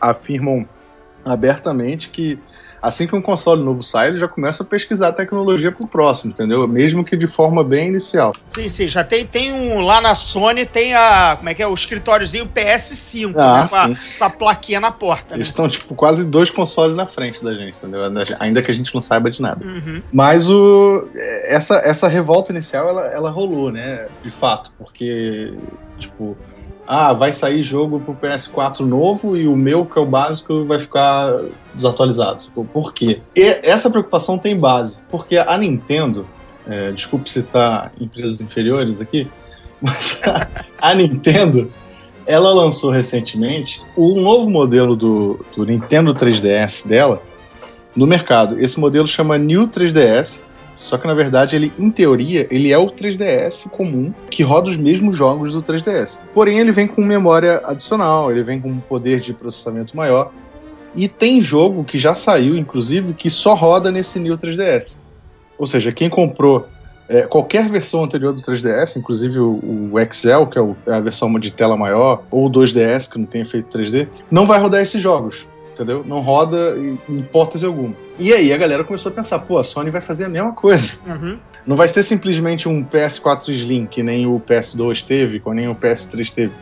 afirmam 0.00 0.68
abertamente 1.24 2.08
que 2.08 2.38
assim 2.82 3.06
que 3.06 3.14
um 3.14 3.22
console 3.22 3.62
novo 3.62 3.82
sai, 3.82 4.08
ele 4.08 4.18
já 4.18 4.28
começa 4.28 4.62
a 4.62 4.66
pesquisar 4.66 5.08
a 5.08 5.12
tecnologia 5.12 5.72
pro 5.72 5.86
próximo, 5.86 6.30
entendeu? 6.30 6.66
Mesmo 6.66 7.04
que 7.04 7.16
de 7.16 7.26
forma 7.26 7.62
bem 7.62 7.88
inicial. 7.88 8.32
Sim, 8.48 8.68
sim, 8.68 8.88
já 8.88 9.04
tem, 9.04 9.24
tem 9.24 9.52
um 9.52 9.80
lá 9.80 10.00
na 10.00 10.14
Sony, 10.14 10.64
tem 10.64 10.94
a, 10.94 11.34
como 11.36 11.48
é 11.48 11.54
que 11.54 11.62
é, 11.62 11.66
o 11.66 11.74
escritóriozinho 11.74 12.46
PS5, 12.46 13.32
ah, 13.36 13.62
né, 13.62 13.68
com, 13.68 13.76
a, 13.76 13.88
com, 14.18 14.24
a, 14.24 14.30
plaquinha 14.30 14.80
na 14.80 14.90
porta. 14.90 15.34
Eles 15.34 15.46
né? 15.46 15.50
estão, 15.50 15.68
tipo, 15.68 15.94
quase 15.94 16.24
dois 16.24 16.50
consoles 16.50 16.96
na 16.96 17.06
frente 17.06 17.42
da 17.42 17.54
gente, 17.54 17.78
entendeu? 17.78 18.00
Ainda 18.38 18.62
que 18.62 18.70
a 18.70 18.74
gente 18.74 18.94
não 18.94 19.00
saiba 19.00 19.30
de 19.30 19.40
nada. 19.40 19.64
Uhum. 19.64 20.02
Mas 20.12 20.48
o, 20.48 21.08
essa, 21.44 21.76
essa 21.76 22.08
revolta 22.08 22.52
inicial, 22.52 22.88
ela, 22.88 23.06
ela 23.06 23.30
rolou, 23.30 23.70
né, 23.70 24.06
de 24.22 24.30
fato, 24.30 24.72
porque, 24.78 25.52
tipo 25.98 26.36
ah, 26.90 27.12
vai 27.12 27.30
sair 27.30 27.62
jogo 27.62 28.00
pro 28.00 28.14
PS4 28.14 28.80
novo 28.80 29.36
e 29.36 29.46
o 29.46 29.54
meu, 29.54 29.84
que 29.84 29.98
é 29.98 30.00
o 30.00 30.06
básico, 30.06 30.64
vai 30.64 30.80
ficar 30.80 31.38
desatualizado. 31.74 32.44
Por 32.72 32.94
quê? 32.94 33.20
E 33.36 33.42
essa 33.62 33.90
preocupação 33.90 34.38
tem 34.38 34.56
base, 34.58 35.02
porque 35.10 35.36
a 35.36 35.58
Nintendo, 35.58 36.26
é, 36.66 36.90
desculpe 36.92 37.30
citar 37.30 37.92
empresas 38.00 38.40
inferiores 38.40 39.02
aqui, 39.02 39.28
mas 39.82 40.18
a, 40.24 40.90
a 40.90 40.94
Nintendo, 40.94 41.70
ela 42.26 42.54
lançou 42.54 42.90
recentemente 42.90 43.82
um 43.94 44.22
novo 44.22 44.48
modelo 44.48 44.96
do, 44.96 45.44
do 45.54 45.66
Nintendo 45.66 46.14
3DS 46.14 46.86
dela 46.88 47.22
no 47.94 48.06
mercado. 48.06 48.58
Esse 48.58 48.80
modelo 48.80 49.06
chama 49.06 49.36
New 49.36 49.68
3DS 49.68 50.40
só 50.80 50.96
que 50.96 51.06
na 51.06 51.14
verdade 51.14 51.56
ele, 51.56 51.72
em 51.78 51.90
teoria, 51.90 52.46
ele 52.50 52.72
é 52.72 52.78
o 52.78 52.86
3DS 52.86 53.68
comum 53.68 54.12
que 54.30 54.42
roda 54.42 54.68
os 54.68 54.76
mesmos 54.76 55.16
jogos 55.16 55.52
do 55.52 55.62
3DS. 55.62 56.20
Porém, 56.32 56.58
ele 56.58 56.70
vem 56.70 56.86
com 56.86 57.02
memória 57.02 57.60
adicional, 57.64 58.30
ele 58.30 58.42
vem 58.42 58.60
com 58.60 58.70
um 58.70 58.78
poder 58.78 59.20
de 59.20 59.32
processamento 59.32 59.96
maior. 59.96 60.32
E 60.94 61.08
tem 61.08 61.40
jogo 61.40 61.84
que 61.84 61.98
já 61.98 62.14
saiu, 62.14 62.56
inclusive, 62.56 63.12
que 63.12 63.28
só 63.28 63.54
roda 63.54 63.90
nesse 63.90 64.18
New 64.18 64.36
3DS. 64.36 65.00
Ou 65.58 65.66
seja, 65.66 65.92
quem 65.92 66.08
comprou 66.08 66.66
é, 67.08 67.22
qualquer 67.22 67.68
versão 67.68 68.04
anterior 68.04 68.32
do 68.32 68.40
3DS, 68.40 68.96
inclusive 68.96 69.38
o, 69.38 69.90
o 69.92 70.00
Excel, 70.00 70.46
que 70.46 70.58
é, 70.58 70.62
o, 70.62 70.76
é, 70.86 70.92
a 70.92 71.00
versão 71.00 71.32
de 71.38 71.50
tela 71.50 71.76
maior, 71.76 72.22
ou 72.30 72.46
o 72.46 72.50
2DS, 72.50 73.10
que 73.10 73.18
não 73.18 73.26
tem 73.26 73.42
efeito 73.42 73.76
3D, 73.76 74.08
não 74.30 74.46
vai 74.46 74.58
rodar 74.60 74.80
esses 74.80 75.02
jogos 75.02 75.46
entendeu? 75.78 76.04
Não 76.04 76.20
roda 76.20 76.76
em 76.76 77.18
hipótese 77.20 77.64
alguma. 77.64 77.94
E 78.18 78.34
aí 78.34 78.52
a 78.52 78.56
galera 78.56 78.82
começou 78.82 79.12
a 79.12 79.14
pensar, 79.14 79.38
pô, 79.38 79.58
a 79.58 79.64
Sony 79.64 79.90
vai 79.90 80.00
fazer 80.00 80.24
a 80.24 80.28
mesma 80.28 80.52
coisa. 80.52 80.94
Uhum. 81.06 81.38
Não 81.64 81.76
vai 81.76 81.86
ser 81.86 82.02
simplesmente 82.02 82.68
um 82.68 82.84
PS4 82.84 83.50
Slim, 83.50 83.86
que 83.86 84.02
nem 84.02 84.26
o 84.26 84.40
PS2 84.40 85.04
teve, 85.04 85.38
que 85.38 85.50
nem 85.50 85.68
o 85.68 85.74
PS3 85.74 86.32
teve. 86.32 86.52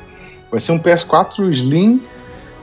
Vai 0.50 0.60
ser 0.60 0.72
um 0.72 0.78
PS4 0.78 1.48
Slim 1.50 2.02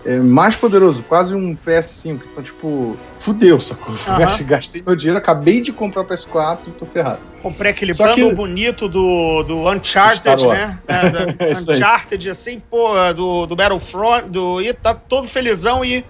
é, 0.06 0.20
mais 0.20 0.56
poderoso, 0.56 1.02
quase 1.04 1.34
um 1.34 1.56
PS5. 1.56 2.22
Então, 2.32 2.44
tipo, 2.44 2.98
fudeu, 3.14 3.60
sacou? 3.60 3.96
Uhum. 3.96 4.46
Gastei 4.46 4.84
meu 4.86 4.96
dinheiro, 4.96 5.18
acabei 5.18 5.62
de 5.62 5.72
comprar 5.72 6.02
o 6.02 6.06
PS4 6.06 6.68
e 6.68 6.72
tô 6.72 6.86
ferrado. 6.86 7.20
Comprei 7.42 7.72
aquele 7.72 7.94
Só 7.94 8.08
bundle 8.08 8.30
que... 8.30 8.36
bonito 8.36 8.88
do, 8.88 9.44
do 9.44 9.70
Uncharted, 9.70 10.48
né? 10.48 10.80
É, 10.88 11.52
Uncharted, 11.74 12.30
assim, 12.30 12.62
pô, 12.70 12.90
do, 13.16 13.46
do 13.46 13.56
Battlefront, 13.56 14.30
do, 14.30 14.62
e 14.62 14.74
tá 14.74 14.94
todo 14.94 15.28
felizão 15.28 15.84
e 15.84 16.06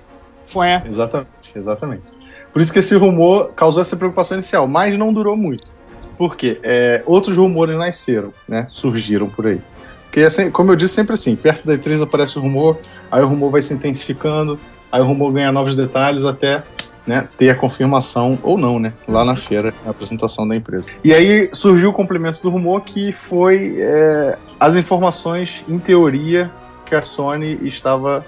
foi. 0.46 0.68
Exatamente, 0.86 1.30
exatamente. 1.56 2.04
Por 2.52 2.62
isso 2.62 2.72
que 2.72 2.80
esse 2.80 2.96
rumor 2.96 3.52
causou 3.56 3.82
essa 3.82 3.96
preocupação 3.96 4.36
inicial, 4.36 4.68
mas 4.68 4.98
não 4.98 5.14
durou 5.14 5.36
muito. 5.36 5.72
Por 6.18 6.36
quê? 6.36 6.60
É, 6.64 7.04
outros 7.06 7.38
rumores 7.38 7.78
nasceram, 7.78 8.34
né? 8.48 8.68
Surgiram 8.72 9.28
por 9.28 9.48
aí. 9.48 9.62
Porque, 10.04 10.22
assim, 10.22 10.52
como 10.52 10.72
eu 10.72 10.76
disse, 10.76 10.94
sempre 10.94 11.14
assim, 11.14 11.36
perto 11.36 11.66
da 11.66 11.76
E3 11.76 12.04
aparece 12.04 12.38
o 12.38 12.42
rumor, 12.42 12.78
aí 13.12 13.24
o 13.24 13.28
rumor 13.28 13.50
vai 13.50 13.64
se 13.64 13.74
intensificando, 13.74 14.60
aí 14.92 15.02
o 15.02 15.06
rumor 15.06 15.34
ganha 15.34 15.52
novos 15.52 15.76
detalhes 15.76 16.24
até 16.24 16.62
né, 17.06 17.28
ter 17.36 17.50
a 17.50 17.56
confirmação 17.56 18.38
ou 18.44 18.58
não, 18.58 18.80
né, 18.80 18.94
lá 19.08 19.26
na 19.26 19.36
feira, 19.36 19.74
a 19.86 19.90
apresentação 19.90 20.48
da 20.48 20.56
empresa. 20.56 20.88
E 21.04 21.14
aí 21.14 21.50
surgiu 21.52 21.90
o 21.90 21.94
complemento 21.94 22.40
do 22.42 22.50
rumor 22.50 22.82
que 22.82 23.12
foi 23.12 23.76
é, 23.80 24.38
as 24.60 24.76
informações, 24.76 25.66
em 25.68 25.80
teoria, 25.80 26.52
que 26.86 26.96
a 26.96 27.02
Sony 27.02 27.60
estava 27.64 28.24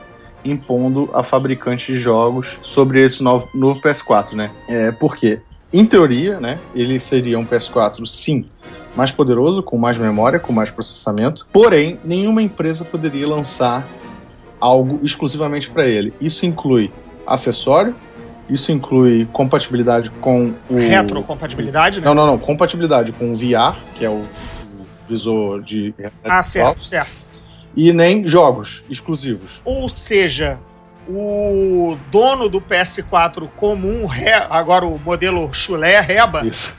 impondo 0.46 1.10
a 1.14 1.24
fabricantes 1.24 1.86
de 1.86 1.98
jogos 1.98 2.58
sobre 2.62 3.04
esse 3.04 3.22
novo, 3.24 3.50
novo 3.54 3.82
PS4, 3.82 4.34
né? 4.34 4.52
É, 4.68 4.92
porque, 4.92 5.40
em 5.74 5.86
teoria, 5.86 6.40
né, 6.40 6.60
ele 6.74 7.00
seria 7.00 7.38
um 7.40 7.46
PS4, 7.46 8.06
sim, 8.06 8.46
mais 8.96 9.12
poderoso, 9.12 9.62
com 9.64 9.78
mais 9.78 9.98
memória, 9.98 10.40
com 10.40 10.54
mais 10.54 10.72
processamento, 10.72 11.48
porém, 11.52 12.00
nenhuma 12.04 12.42
empresa 12.42 12.86
poderia 12.86 13.28
lançar 13.28 13.86
algo 14.60 15.00
exclusivamente 15.04 15.70
para 15.70 15.86
ele. 15.86 16.14
Isso 16.22 16.46
inclui 16.46 16.92
acessório, 17.28 17.96
isso 18.50 18.72
inclui 18.72 19.28
compatibilidade 19.34 20.12
com 20.12 20.54
o. 20.70 20.76
Retrocompatibilidade, 20.76 22.00
né? 22.00 22.06
Não, 22.06 22.14
não, 22.14 22.28
não. 22.28 22.38
Compatibilidade 22.38 23.12
com 23.12 23.34
o 23.34 23.36
VR, 23.36 23.76
que 23.96 24.06
é 24.06 24.10
o 24.10 24.22
visor 25.10 25.62
de. 25.62 25.94
Ah, 26.24 26.44
certo, 26.44 26.82
certo 26.82 27.25
e 27.76 27.92
nem 27.92 28.26
jogos 28.26 28.84
exclusivos. 28.90 29.62
Ou 29.64 29.90
seja, 29.90 30.60
o 31.08 31.98
dono 32.12 32.50
do 32.50 32.62
PS4 32.62 33.50
comum, 33.56 34.08
agora 34.50 34.86
o 34.86 34.98
modelo 35.00 35.54
chulé, 35.54 36.00
reba, 36.00 36.46
Isso. 36.46 36.76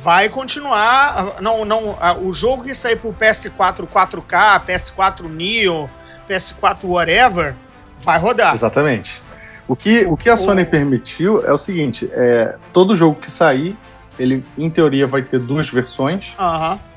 vai 0.00 0.28
continuar. 0.28 1.36
Não, 1.40 1.64
não, 1.64 1.96
o 2.22 2.32
jogo 2.32 2.64
que 2.64 2.74
sair 2.74 2.96
pro 2.96 3.12
PS4 3.12 3.86
4K, 3.86 4.66
PS4 4.66 5.28
Neo, 5.28 5.88
PS4 6.28 6.78
whatever, 6.84 7.54
vai 7.98 8.18
rodar. 8.18 8.54
Exatamente. 8.54 9.22
O 9.68 9.76
que, 9.76 10.04
o 10.04 10.16
que 10.16 10.28
a 10.28 10.36
Sony 10.36 10.64
permitiu 10.64 11.46
é 11.46 11.52
o 11.52 11.58
seguinte: 11.58 12.08
é, 12.12 12.56
todo 12.72 12.94
jogo 12.94 13.20
que 13.20 13.30
sair 13.30 13.76
ele 14.20 14.44
em 14.58 14.68
teoria 14.68 15.06
vai 15.06 15.22
ter 15.22 15.40
duas 15.40 15.68
versões, 15.68 16.34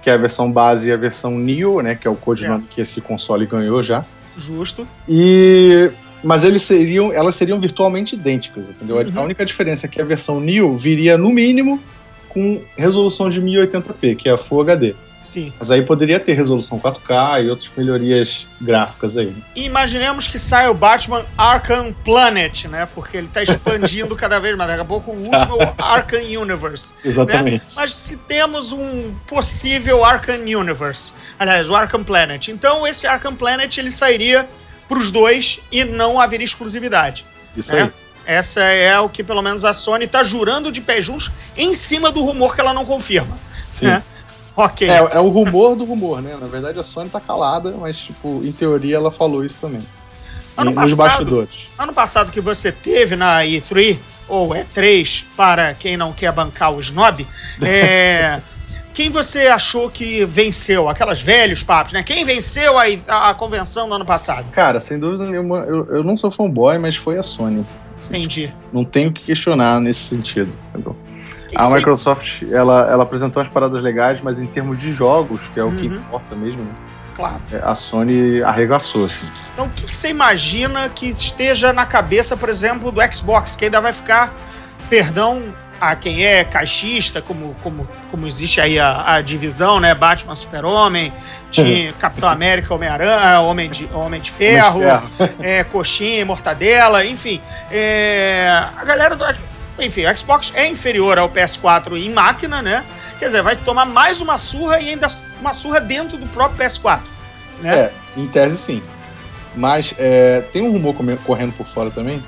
que 0.02 0.10
é 0.10 0.14
a 0.14 0.18
versão 0.18 0.52
base 0.52 0.90
e 0.90 0.92
a 0.92 0.98
versão 0.98 1.32
Neo, 1.32 1.82
né, 1.82 1.96
que 1.96 2.08
é 2.08 2.12
o 2.12 2.16
codinome 2.16 2.66
que 2.70 2.82
esse 2.82 3.00
console 3.02 3.46
ganhou 3.46 3.82
já. 3.82 4.06
Justo. 4.38 4.88
E 5.08 5.90
mas 6.24 6.44
eles 6.44 6.64
seriam, 6.64 7.12
elas 7.12 7.36
seriam 7.36 7.60
virtualmente 7.60 8.16
idênticas, 8.16 8.70
entendeu? 8.70 8.96
Uhum. 8.96 9.12
A 9.16 9.22
única 9.22 9.46
diferença 9.46 9.86
é 9.86 9.90
que 9.90 10.02
a 10.02 10.06
versão 10.06 10.40
Neo 10.40 10.76
viria 10.78 11.18
no 11.18 11.30
mínimo 11.30 11.82
com 12.34 12.62
resolução 12.76 13.30
de 13.30 13.42
1080p, 13.42 14.16
que 14.16 14.30
é 14.30 14.34
a 14.34 14.38
Full 14.38 14.62
HD. 14.62 14.96
Sim. 15.24 15.54
Mas 15.58 15.72
aí 15.72 15.82
poderia 15.82 16.20
ter 16.20 16.34
resolução 16.34 16.78
4K 16.78 17.46
e 17.46 17.50
outras 17.50 17.70
melhorias 17.78 18.46
gráficas 18.60 19.16
aí. 19.16 19.34
E 19.56 19.64
imaginemos 19.64 20.28
que 20.28 20.38
saia 20.38 20.70
o 20.70 20.74
Batman 20.74 21.24
Arkham 21.38 21.94
Planet, 22.04 22.66
né? 22.66 22.86
Porque 22.94 23.16
ele 23.16 23.28
está 23.28 23.42
expandindo 23.42 24.18
cada 24.18 24.38
vez 24.38 24.58
mais. 24.58 24.72
Daqui 24.72 24.82
a 24.82 24.86
pouco 24.86 25.12
o 25.12 25.16
último 25.16 25.62
é 25.62 25.66
o 25.66 25.74
Arkham 25.82 26.20
Universe. 26.20 26.94
Né? 26.96 27.10
Exatamente. 27.10 27.64
Né? 27.64 27.72
Mas 27.76 27.94
se 27.96 28.18
temos 28.18 28.74
um 28.74 29.14
possível 29.26 30.04
Arkham 30.04 30.42
Universe, 30.42 31.14
aliás, 31.40 31.70
o 31.70 31.76
Arkham 31.76 32.04
Planet, 32.04 32.50
então 32.50 32.86
esse 32.86 33.08
Arkham 33.08 33.34
Planet 33.34 33.78
ele 33.78 33.92
sairia 33.92 34.46
para 34.90 34.98
os 34.98 35.10
dois 35.10 35.62
e 35.72 35.86
não 35.86 36.20
haveria 36.20 36.46
exclusividade. 36.46 37.24
Isso 37.56 37.72
né? 37.74 37.84
aí. 37.84 38.03
Essa 38.26 38.62
é 38.62 39.00
o 39.00 39.10
que 39.10 39.24
pelo 39.24 39.42
menos 39.42 39.66
a 39.66 39.74
Sony 39.74 40.06
está 40.06 40.24
jurando 40.24 40.72
de 40.72 40.82
pé 40.82 41.02
juntos 41.02 41.32
em 41.58 41.76
cima 41.76 42.12
do 42.12 42.24
rumor 42.24 42.56
que 42.56 42.62
ela 42.62 42.74
não 42.74 42.86
confirma. 42.86 43.38
Sim. 43.72 43.86
Né? 43.86 44.04
Ok. 44.56 44.88
É, 44.88 44.98
é 44.98 45.20
o 45.20 45.30
rumor 45.30 45.76
do 45.76 45.84
rumor, 45.84 46.22
né? 46.22 46.38
Na 46.40 46.48
verdade 46.48 46.80
a 46.80 46.84
Sony 46.84 47.10
tá 47.10 47.20
calada, 47.20 47.74
mas, 47.80 47.98
tipo, 47.98 48.42
em 48.44 48.52
teoria 48.52 48.96
ela 48.98 49.12
falou 49.12 49.44
isso 49.44 49.58
também. 49.60 49.82
Ano 50.56 50.72
e 50.72 50.74
nos 50.76 50.92
passado- 50.92 50.98
bastidores. 50.98 51.50
Ano 51.78 51.94
passado 51.94 52.32
que 52.32 52.40
você 52.40 52.72
teve 52.72 53.16
na 53.16 53.44
E3, 53.44 53.98
ou 54.28 54.50
E3, 54.50 55.26
para 55.36 55.74
quem 55.74 55.98
não 55.98 56.14
quer 56.14 56.32
bancar 56.32 56.72
o 56.72 56.80
snob, 56.80 57.28
é, 57.64 58.40
quem 58.94 59.10
você 59.10 59.48
achou 59.48 59.90
que 59.90 60.24
venceu? 60.26 60.88
Aquelas 60.88 61.20
velhos 61.20 61.64
papos, 61.64 61.94
né? 61.94 62.04
Quem 62.04 62.24
venceu 62.24 62.78
a, 62.78 62.84
a, 63.08 63.30
a 63.32 63.34
convenção 63.34 63.88
no 63.88 63.96
ano 63.96 64.06
passado? 64.06 64.46
Cara, 64.52 64.80
sem 64.80 65.00
dúvida 65.00 65.26
nenhuma, 65.26 65.58
eu, 65.62 65.88
eu 65.96 66.04
não 66.04 66.16
sou 66.16 66.30
fanboy, 66.30 66.78
mas 66.78 66.96
foi 66.96 67.18
a 67.18 67.24
Sony. 67.24 67.66
Entendi. 68.10 68.54
Não 68.72 68.84
tenho 68.84 69.10
o 69.10 69.14
que 69.14 69.24
questionar 69.24 69.80
nesse 69.80 70.02
sentido, 70.16 70.52
entendeu? 70.70 70.96
Quem 71.48 71.58
A 71.60 71.70
Microsoft, 71.70 72.44
ela, 72.52 72.90
ela 72.90 73.04
apresentou 73.04 73.42
as 73.42 73.48
paradas 73.48 73.82
legais, 73.82 74.22
mas 74.22 74.40
em 74.40 74.48
termos 74.48 74.78
de 74.80 74.92
jogos, 74.92 75.50
que 75.54 75.60
é 75.60 75.64
o 75.64 75.72
que 75.72 75.88
Uhum. 75.88 75.96
importa 75.96 76.36
mesmo, 76.36 76.64
né? 76.64 76.72
Claro. 77.16 77.42
É, 77.52 77.58
a 77.64 77.76
Sony 77.76 78.42
arregaçou, 78.42 79.06
assim. 79.06 79.28
Então, 79.54 79.68
o 79.68 79.70
que, 79.70 79.86
que 79.86 79.96
você 79.96 80.10
imagina 80.10 80.90
que 80.90 81.06
esteja 81.08 81.72
na 81.72 81.86
cabeça, 81.86 82.36
por 82.36 82.50
exemplo, 82.50 82.92
do 82.92 83.00
Xbox, 83.14 83.56
que 83.56 83.66
ainda 83.66 83.80
vai 83.80 83.94
ficar, 83.94 84.34
perdão 84.90 85.44
a 85.84 85.98
quem 85.98 86.26
é 86.26 86.46
caixista, 86.46 87.22
como, 87.22 87.54
como, 87.62 87.86
como 88.10 88.26
existe 88.26 88.62
aí 88.62 88.80
a, 88.80 89.16
a 89.16 89.22
divisão, 89.22 89.82
né? 89.82 89.94
Batman, 89.94 90.34
Super-Homem, 90.34 91.12
Capitão 92.00 92.30
América, 92.30 92.74
Homem-Aranha, 92.74 93.42
Homem 93.42 93.70
de, 93.70 93.90
Homem 93.94 94.22
de 94.22 94.32
Ferro, 94.32 94.82
é, 95.42 95.62
coxinha, 95.66 96.26
mortadela, 96.26 97.06
enfim. 97.06 97.42
É, 97.70 98.48
a 98.78 98.86
galera 98.86 99.18
do. 99.18 99.26
Enfim, 99.78 100.06
o 100.06 100.18
Xbox 100.18 100.54
é 100.56 100.68
inferior 100.68 101.20
ao 101.20 101.30
PS4 101.30 101.98
em 101.98 102.14
máquina, 102.14 102.62
né? 102.62 102.86
Quer 103.20 103.26
dizer, 103.26 103.44
vai 103.44 103.58
tomar 103.58 103.86
mais 103.86 104.22
uma 104.22 104.38
surra 104.38 104.80
e 104.80 104.90
ainda 104.90 105.10
uma 105.42 105.54
surra 105.54 105.82
dentro 105.82 106.18
do 106.18 106.28
próprio 106.28 106.66
PS4. 106.66 107.02
Né? 107.60 107.76
É, 107.76 107.94
em 108.16 108.26
tese 108.26 108.58
sim. 108.58 108.82
Mas 109.54 109.94
é, 109.98 110.46
tem 110.54 110.62
um 110.62 110.72
rumor 110.72 110.96
correndo 111.26 111.52
por 111.58 111.68
fora 111.68 111.92
também, 111.92 112.24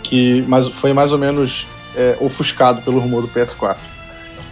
que 0.00 0.44
mas 0.46 0.68
foi 0.68 0.92
mais 0.92 1.10
ou 1.10 1.18
menos 1.18 1.66
é, 1.96 2.16
ofuscado 2.20 2.82
pelo 2.82 2.98
rumor 3.00 3.22
do 3.22 3.28
PS4, 3.28 3.76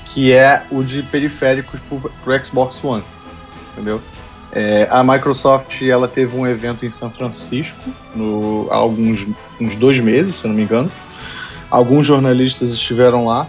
que 0.07 0.33
é 0.33 0.63
o 0.71 0.83
de 0.83 1.03
periféricos 1.03 1.81
pro, 1.89 2.11
pro 2.23 2.45
Xbox 2.45 2.83
One, 2.83 3.03
entendeu? 3.73 4.01
É, 4.55 4.87
a 4.91 5.03
Microsoft 5.03 5.81
ela 5.83 6.07
teve 6.07 6.37
um 6.37 6.47
evento 6.47 6.85
em 6.85 6.91
São 6.91 7.11
Francisco 7.11 7.91
no, 8.15 8.69
há 8.71 8.77
alguns 8.77 9.27
uns 9.59 9.75
dois 9.77 9.99
meses, 9.99 10.35
se 10.37 10.47
não 10.47 10.55
me 10.55 10.63
engano. 10.63 10.91
Alguns 11.71 12.07
jornalistas 12.07 12.69
estiveram 12.69 13.25
lá 13.25 13.47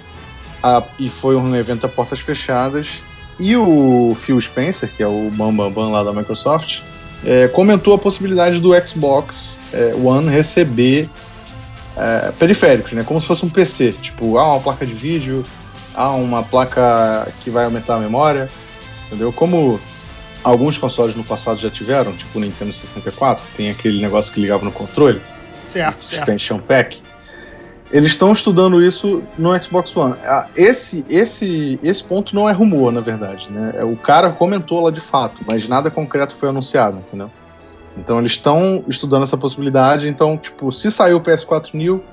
a- 0.63 0.81
e 0.97 1.09
foi 1.09 1.35
um 1.35 1.53
evento 1.55 1.85
a 1.85 1.89
portas 1.89 2.19
fechadas. 2.19 3.01
E 3.37 3.53
o 3.57 4.15
Phil 4.17 4.39
Spencer, 4.39 4.89
que 4.95 5.03
é 5.03 5.07
o 5.07 5.29
Bam 5.33 5.53
Bam 5.53 5.71
Bam 5.71 5.89
lá 5.89 6.03
da 6.03 6.13
Microsoft, 6.13 6.79
é, 7.25 7.49
comentou 7.49 7.93
a 7.93 7.97
possibilidade 7.97 8.61
do 8.61 8.69
Xbox 8.87 9.57
é, 9.73 9.93
One 10.01 10.29
receber 10.29 11.09
é, 11.97 12.31
periféricos, 12.37 12.93
né? 12.93 13.03
Como 13.03 13.19
se 13.21 13.27
fosse 13.27 13.45
um 13.45 13.49
PC. 13.49 13.93
Tipo, 14.01 14.37
ah, 14.37 14.53
uma 14.53 14.59
placa 14.61 14.85
de 14.85 14.93
vídeo, 14.93 15.45
ah, 15.93 16.11
uma 16.11 16.43
placa 16.43 17.27
que 17.43 17.49
vai 17.49 17.65
aumentar 17.65 17.95
a 17.95 17.99
memória, 17.99 18.49
entendeu? 19.07 19.31
Como 19.31 19.79
alguns 20.43 20.77
consoles 20.77 21.15
no 21.15 21.23
passado 21.23 21.59
já 21.59 21.69
tiveram, 21.69 22.13
tipo 22.13 22.37
o 22.37 22.41
Nintendo 22.41 22.73
64, 22.73 23.45
que 23.45 23.57
tem 23.57 23.69
aquele 23.69 24.01
negócio 24.01 24.33
que 24.33 24.39
ligava 24.39 24.65
no 24.65 24.71
controle, 24.71 25.21
Certo, 25.63 26.03
certo. 26.03 26.29
Expansion 26.29 26.59
Pack. 26.59 27.01
Eles 27.91 28.09
estão 28.09 28.33
estudando 28.33 28.81
isso 28.81 29.23
no 29.37 29.61
Xbox 29.61 29.95
One. 29.95 30.15
Ah, 30.23 30.47
Esse, 30.55 31.05
esse, 31.07 31.79
esse 31.81 32.03
ponto 32.03 32.35
não 32.35 32.49
é 32.49 32.51
rumor, 32.51 32.91
na 32.91 32.99
verdade. 32.99 33.49
Né? 33.51 33.73
É, 33.75 33.83
O 33.83 33.95
cara 33.95 34.31
comentou 34.31 34.81
lá 34.81 34.91
de 34.91 34.99
fato, 34.99 35.41
mas 35.47 35.67
nada 35.67 35.89
concreto 35.91 36.33
foi 36.35 36.49
anunciado, 36.49 36.97
entendeu? 36.97 37.31
Então 37.97 38.19
eles 38.19 38.31
estão 38.33 38.83
estudando 38.87 39.23
essa 39.23 39.37
possibilidade. 39.37 40.07
Então, 40.07 40.37
tipo, 40.37 40.71
se 40.71 40.89
sair 40.89 41.13
o 41.13 41.21
PS4 41.21 41.69
New, 41.73 42.03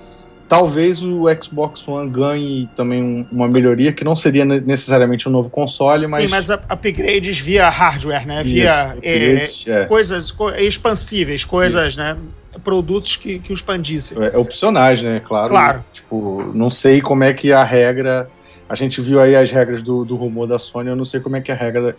talvez 0.49 1.03
o 1.03 1.25
Xbox 1.43 1.87
One 1.87 2.11
ganhe 2.11 2.69
também 2.77 3.03
um- 3.03 3.27
uma 3.33 3.49
melhoria, 3.49 3.93
que 3.93 4.05
não 4.05 4.15
seria 4.17 4.45
ne- 4.45 4.61
necessariamente 4.61 5.29
um 5.29 5.33
novo 5.33 5.49
console, 5.49 6.07
mas. 6.09 6.23
Sim, 6.25 6.29
mas 6.29 6.51
up- 6.51 6.65
upgrades 6.71 7.39
via 7.39 7.69
hardware, 7.69 8.27
né? 8.27 8.43
Via 8.43 8.65
Isso, 8.65 8.73
é, 8.73 8.93
upgrades, 8.93 9.65
é. 9.67 9.85
coisas 9.87 10.31
co- 10.31 10.51
expansíveis, 10.51 11.45
coisas, 11.45 11.91
Isso. 11.91 11.99
né? 11.99 12.17
Produtos 12.65 13.17
que, 13.17 13.39
que 13.39 13.53
o 13.53 13.55
expandissem. 13.55 14.19
É, 14.23 14.37
opcionais, 14.37 15.01
né? 15.01 15.21
Claro. 15.25 15.49
Claro. 15.51 15.85
Tipo, 15.93 16.51
não 16.53 16.69
sei 16.69 17.01
como 17.01 17.23
é 17.25 17.33
que 17.33 17.53
a 17.53 17.63
regra. 17.65 18.29
A 18.69 18.75
gente 18.75 19.01
viu 19.01 19.21
aí 19.21 19.35
as 19.35 19.51
regras 19.51 19.83
do, 19.83 20.05
do 20.05 20.15
rumor 20.17 20.47
da 20.47 20.59
Sony, 20.59 20.89
eu 20.91 20.97
não 20.97 21.05
sei 21.05 21.21
como 21.21 21.37
é 21.37 21.41
que 21.41 21.51
a 21.51 21.55
regra 21.55 21.97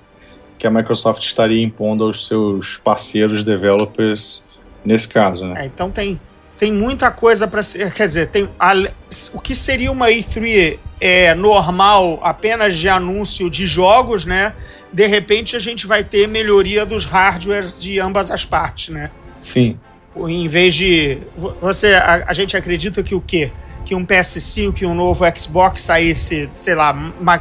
que 0.62 0.68
a 0.68 0.70
Microsoft 0.70 1.24
estaria 1.24 1.60
impondo 1.64 2.04
aos 2.04 2.28
seus 2.28 2.78
parceiros 2.78 3.44
developers 3.44 4.44
nesse 4.86 5.08
caso, 5.10 5.44
né? 5.44 5.64
É, 5.64 5.66
então 5.66 5.90
tem, 5.90 6.22
tem 6.56 6.72
muita 6.72 7.10
coisa 7.10 7.48
para 7.48 7.64
ser. 7.64 7.92
Quer 7.92 8.06
dizer, 8.06 8.28
tem 8.28 8.48
ale- 8.60 8.92
o 9.34 9.40
que 9.42 9.56
seria 9.56 9.92
uma 9.92 10.12
E3 10.12 10.78
é, 11.00 11.34
normal 11.34 12.20
apenas 12.22 12.78
de 12.78 12.88
anúncio 12.88 13.50
de 13.50 13.66
jogos, 13.66 14.24
né? 14.24 14.54
De 14.94 15.08
repente 15.08 15.56
a 15.56 15.60
gente 15.60 15.88
vai 15.88 16.04
ter 16.04 16.28
melhoria 16.28 16.86
dos 16.86 17.06
hardwares 17.06 17.82
de 17.82 18.00
ambas 18.00 18.30
as 18.30 18.46
partes, 18.46 18.90
né? 18.94 19.10
Sim. 19.42 19.80
em 20.16 20.48
vez 20.48 20.76
de. 20.76 21.18
vo- 21.36 21.56
Você, 21.60 21.88
a, 21.96 22.26
a 22.28 22.34
gente 22.34 22.56
acredita 22.56 23.02
que 23.02 23.16
o 23.16 23.22
quê? 23.22 23.52
Que 23.84 23.96
um 23.96 24.06
PS5 24.06 24.84
e 24.84 24.86
um 24.86 24.94
novo 24.94 25.26
Xbox 25.36 25.82
saísse, 25.82 26.48
sei 26.54 26.76
lá, 26.76 26.94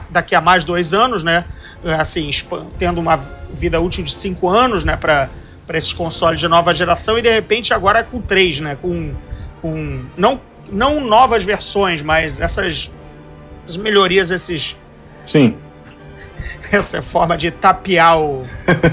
daqui 0.08 0.34
a 0.34 0.40
mais 0.40 0.64
dois 0.64 0.94
anos, 0.94 1.22
né? 1.22 1.44
Assim, 1.98 2.30
tendo 2.78 3.00
uma 3.00 3.16
vida 3.50 3.80
útil 3.80 4.04
de 4.04 4.12
cinco 4.12 4.48
anos, 4.48 4.84
né? 4.84 4.96
Para 4.96 5.30
esses 5.72 5.92
consoles 5.92 6.40
de 6.40 6.48
nova 6.48 6.74
geração 6.74 7.18
e 7.18 7.22
de 7.22 7.30
repente 7.30 7.72
agora 7.72 8.00
é 8.00 8.02
com 8.02 8.20
três, 8.20 8.60
né? 8.60 8.76
Com, 8.80 9.14
com 9.62 10.04
não, 10.16 10.40
não 10.70 11.00
novas 11.00 11.42
versões, 11.42 12.02
mas 12.02 12.40
essas 12.40 12.92
as 13.66 13.76
melhorias, 13.76 14.30
esses, 14.30 14.76
Sim. 15.24 15.56
essa 16.72 17.00
forma 17.00 17.36
de 17.36 17.50
tapear 17.50 18.20
o, 18.20 18.42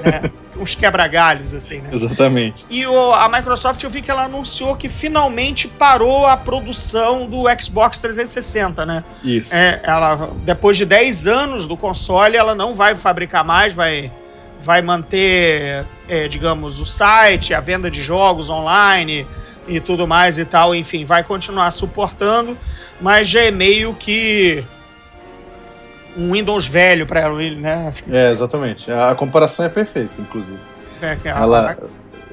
né, 0.03 0.31
uns 0.59 0.75
quebra-galhos, 0.75 1.53
assim, 1.53 1.79
né? 1.81 1.89
Exatamente. 1.91 2.65
E 2.69 2.85
o- 2.85 3.13
a 3.13 3.29
Microsoft, 3.29 3.81
eu 3.83 3.89
vi 3.89 4.01
que 4.01 4.09
ela 4.11 4.23
anunciou 4.25 4.75
que 4.75 4.89
finalmente 4.89 5.67
parou 5.67 6.25
a 6.25 6.35
produção 6.37 7.27
do 7.27 7.43
Xbox 7.59 7.99
360, 7.99 8.85
né? 8.85 9.03
Isso. 9.23 9.53
É, 9.53 9.79
ela, 9.83 10.31
depois 10.43 10.77
de 10.77 10.85
10 10.85 11.27
anos 11.27 11.67
do 11.67 11.77
console, 11.77 12.35
ela 12.37 12.55
não 12.55 12.73
vai 12.73 12.95
fabricar 12.95 13.43
mais, 13.43 13.73
vai, 13.73 14.11
vai 14.59 14.81
manter, 14.81 15.85
é, 16.07 16.27
digamos, 16.27 16.79
o 16.79 16.85
site, 16.85 17.53
a 17.53 17.61
venda 17.61 17.89
de 17.91 18.01
jogos 18.01 18.49
online 18.49 19.27
e 19.67 19.79
tudo 19.79 20.07
mais 20.07 20.37
e 20.37 20.45
tal. 20.45 20.73
Enfim, 20.73 21.05
vai 21.05 21.23
continuar 21.23 21.69
suportando, 21.71 22.57
mas 22.99 23.27
já 23.27 23.41
é 23.41 23.51
meio 23.51 23.93
que 23.93 24.63
um 26.17 26.31
Windows 26.31 26.67
velho 26.67 27.05
para 27.05 27.19
ela, 27.21 27.37
né? 27.37 27.93
É, 28.11 28.29
exatamente. 28.31 28.91
A 28.91 29.13
comparação 29.15 29.63
é 29.65 29.69
perfeita, 29.69 30.11
inclusive. 30.19 30.57
É, 31.01 31.15
Ela, 31.25 31.77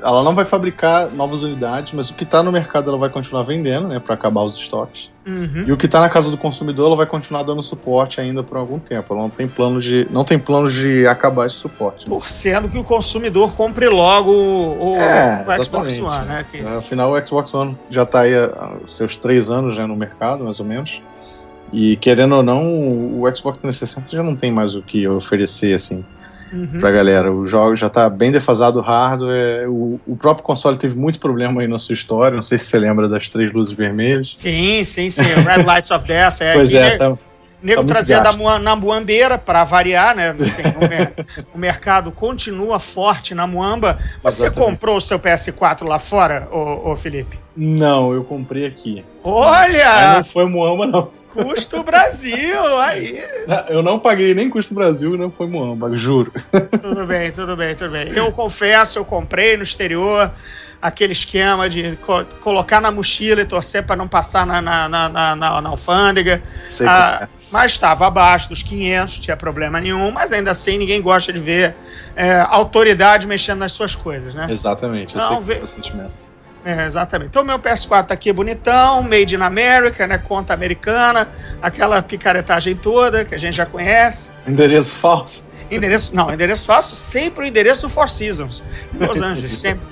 ela 0.03 0.23
não 0.23 0.35
vai 0.35 0.45
fabricar 0.45 1.11
novas 1.11 1.43
unidades, 1.43 1.93
mas 1.93 2.09
o 2.11 2.15
que 2.15 2.25
está 2.25 2.43
no 2.43 2.51
mercado 2.53 2.89
ela 2.91 2.99
vai 2.99 3.09
continuar 3.11 3.43
vendendo, 3.43 3.89
né, 3.89 3.99
para 3.99 4.15
acabar 4.15 4.43
os 4.43 4.57
estoques. 4.57 5.11
Uhum. 5.27 5.65
E 5.67 5.73
o 5.73 5.77
que 5.77 5.87
está 5.87 6.01
na 6.01 6.09
casa 6.11 6.31
do 6.31 6.37
consumidor 6.37 6.87
ela 6.89 6.97
vai 6.97 7.07
continuar 7.07 7.43
dando 7.43 7.63
suporte 7.63 8.21
ainda 8.21 8.43
por 8.43 8.59
algum 8.59 8.79
tempo. 8.79 9.13
Ela 9.15 9.23
não 9.23 9.31
tem 9.31 9.49
plano 9.49 9.81
de, 9.81 10.07
não 10.11 10.25
tem 10.25 10.39
planos 10.39 10.75
de 10.75 11.07
acabar 11.07 11.47
esse 11.47 11.57
suporte. 11.57 12.05
torcendo 12.07 12.71
que 12.71 12.79
o 12.79 12.85
consumidor 12.85 13.55
compre 13.55 13.89
logo 13.89 14.31
o, 14.31 14.97
É, 14.97 15.45
o 15.49 15.63
Xbox. 15.65 15.99
One, 15.99 16.27
né? 16.27 16.45
Que- 16.51 16.61
Afinal, 16.61 17.13
o 17.13 17.27
Xbox 17.27 17.53
One 17.55 17.77
já 17.91 18.03
está 18.03 18.21
aí 18.21 18.35
há 18.35 18.73
seus 18.87 19.17
três 19.17 19.51
anos 19.51 19.75
já 19.77 19.87
no 19.87 19.97
mercado, 19.97 20.45
mais 20.45 20.61
ou 20.61 20.67
menos. 20.67 21.01
E 21.75 21.97
querendo 21.97 22.37
ou 22.37 22.43
não, 22.43 22.63
o 23.21 23.25
Xbox 23.35 23.59
360 23.59 24.11
já 24.17 24.23
não 24.23 24.37
tem 24.37 24.53
mais 24.53 24.75
o 24.77 24.83
que 24.83 25.07
oferecer 25.09 25.75
assim 25.75 26.05
Uhum. 26.53 26.79
pra 26.79 26.93
galera. 26.93 27.33
O 27.33 27.49
jogo 27.49 27.75
já 27.75 27.89
tá 27.89 28.09
bem 28.09 28.31
defasado 28.31 28.79
o 28.79 28.83
hardware. 28.83 29.69
O, 29.69 30.01
o 30.07 30.17
próprio 30.17 30.45
console 30.45 30.77
teve 30.77 30.97
muito 30.97 31.19
problema 31.19 31.63
aí 31.63 31.67
na 31.67 31.79
sua 31.79 31.95
história. 31.95 32.37
Não 32.37 32.43
sei 32.43 32.59
se 32.59 32.67
você 32.67 32.79
lembra 32.79 33.09
das 33.09 33.29
três 33.29 33.51
luzes 33.53 33.73
vermelhas. 33.75 34.37
Sim, 34.37 34.85
sim, 34.85 35.11
sim. 35.11 35.23
Red 35.25 35.65
Lights 35.65 35.91
of 35.91 36.07
Death. 36.07 36.41
É, 36.41 36.53
pois 36.55 36.73
é, 36.73 36.97
tá, 36.97 37.17
nego 37.61 37.81
tá 37.83 37.89
trazia 37.95 38.21
da 38.21 38.31
gasto. 38.31 38.63
Na 38.63 38.77
Muambeira 38.77 39.37
para 39.37 39.65
variar, 39.65 40.15
né? 40.15 40.29
Assim, 40.39 40.63
o, 40.77 40.89
mer- 40.89 41.15
o 41.55 41.59
mercado 41.59 42.13
continua 42.13 42.79
forte 42.79 43.35
na 43.35 43.49
Muamba. 43.49 43.99
Você 44.23 44.45
Exatamente. 44.47 44.71
comprou 44.71 44.97
o 44.99 45.01
seu 45.01 45.19
PS4 45.19 45.83
lá 45.85 45.99
fora, 45.99 46.47
ô, 46.53 46.93
ô 46.93 46.95
Felipe? 46.97 47.37
Não, 47.57 48.13
eu 48.13 48.23
comprei 48.23 48.65
aqui. 48.67 49.05
Mas 49.25 49.33
Olha! 49.35 50.15
não 50.19 50.25
foi 50.25 50.47
Moamba, 50.49 50.87
não. 50.87 51.09
Custo 51.35 51.83
Brasil! 51.83 52.79
Aí! 52.81 53.23
Eu 53.69 53.83
não 53.83 53.99
paguei 53.99 54.33
nem 54.35 54.49
custo 54.49 54.73
Brasil 54.75 55.15
e 55.15 55.19
não 55.19 55.31
foi 55.31 55.47
Moamba, 55.49 55.95
juro. 55.97 56.33
Tudo 56.81 57.07
bem, 57.07 57.31
tudo 57.33 57.57
bem, 57.57 57.75
tudo 57.75 57.91
bem. 57.91 58.09
Eu 58.15 58.31
confesso, 58.33 58.99
eu 58.99 59.05
comprei 59.05 59.57
no 59.57 59.63
exterior 59.65 60.33
aquele 60.81 61.13
esquema 61.13 61.69
de 61.69 61.97
co- 61.97 62.25
colocar 62.41 62.81
na 62.81 62.91
mochila 62.91 63.41
e 63.41 63.45
torcer 63.47 63.85
para 63.85 63.97
não 63.97 64.07
passar 64.07 64.47
na, 64.47 64.61
na, 64.63 64.89
na, 64.89 65.09
na, 65.09 65.37
na- 65.37 65.69
alfândega. 65.71 66.43
Sei 66.69 66.87
Ah, 66.87 67.21
é. 67.23 67.29
mas 67.51 67.73
estava 67.73 68.07
abaixo 68.07 68.51
dos 68.51 68.63
500, 68.63 69.15
não 69.17 69.23
tinha 69.23 69.37
problema 69.37 69.81
nenhum. 69.81 70.11
Mas 70.11 70.33
ainda 70.33 70.51
assim, 70.51 70.77
ninguém 70.79 71.01
gosta 71.03 71.33
de 71.33 71.41
ver 71.41 71.75
é, 72.15 72.41
autoridade 72.49 73.27
mexendo 73.27 73.59
nas 73.61 73.73
suas 73.73 73.95
coisas, 73.97 74.35
né? 74.35 74.47
Exatamente, 74.51 75.15
eu 75.17 75.21
Não, 75.21 75.43
sei 75.43 75.59
é 75.59 75.63
o 75.63 75.67
sentimento. 75.67 76.34
É, 76.65 76.87
exatamente. 76.87 77.29
Então, 77.29 77.45
meu 77.45 77.59
PS4 77.59 78.07
tá 78.07 78.15
aqui 78.15 78.33
bonitão, 78.33 79.03
made 79.03 79.35
in 79.35 79.43
America, 79.43 80.07
né? 80.07 80.17
Conta 80.17 80.55
americana, 80.55 81.29
aquela 81.61 82.01
picaretagem 82.01 82.75
toda 82.75 83.25
que 83.25 83.35
a 83.35 83.39
gente 83.39 83.55
já 83.55 83.67
conhece. 83.67 84.31
Endereço 84.47 84.97
falso. 84.97 85.47
Endereço, 85.71 86.15
não, 86.17 86.33
endereço 86.33 86.67
falso, 86.67 86.95
sempre 86.95 87.45
o 87.45 87.47
endereço 87.47 87.89
Four 87.89 88.09
Seasons, 88.09 88.65
em 88.95 88.99
Los 88.99 89.21
Angeles, 89.21 89.57
sempre. 89.59 89.87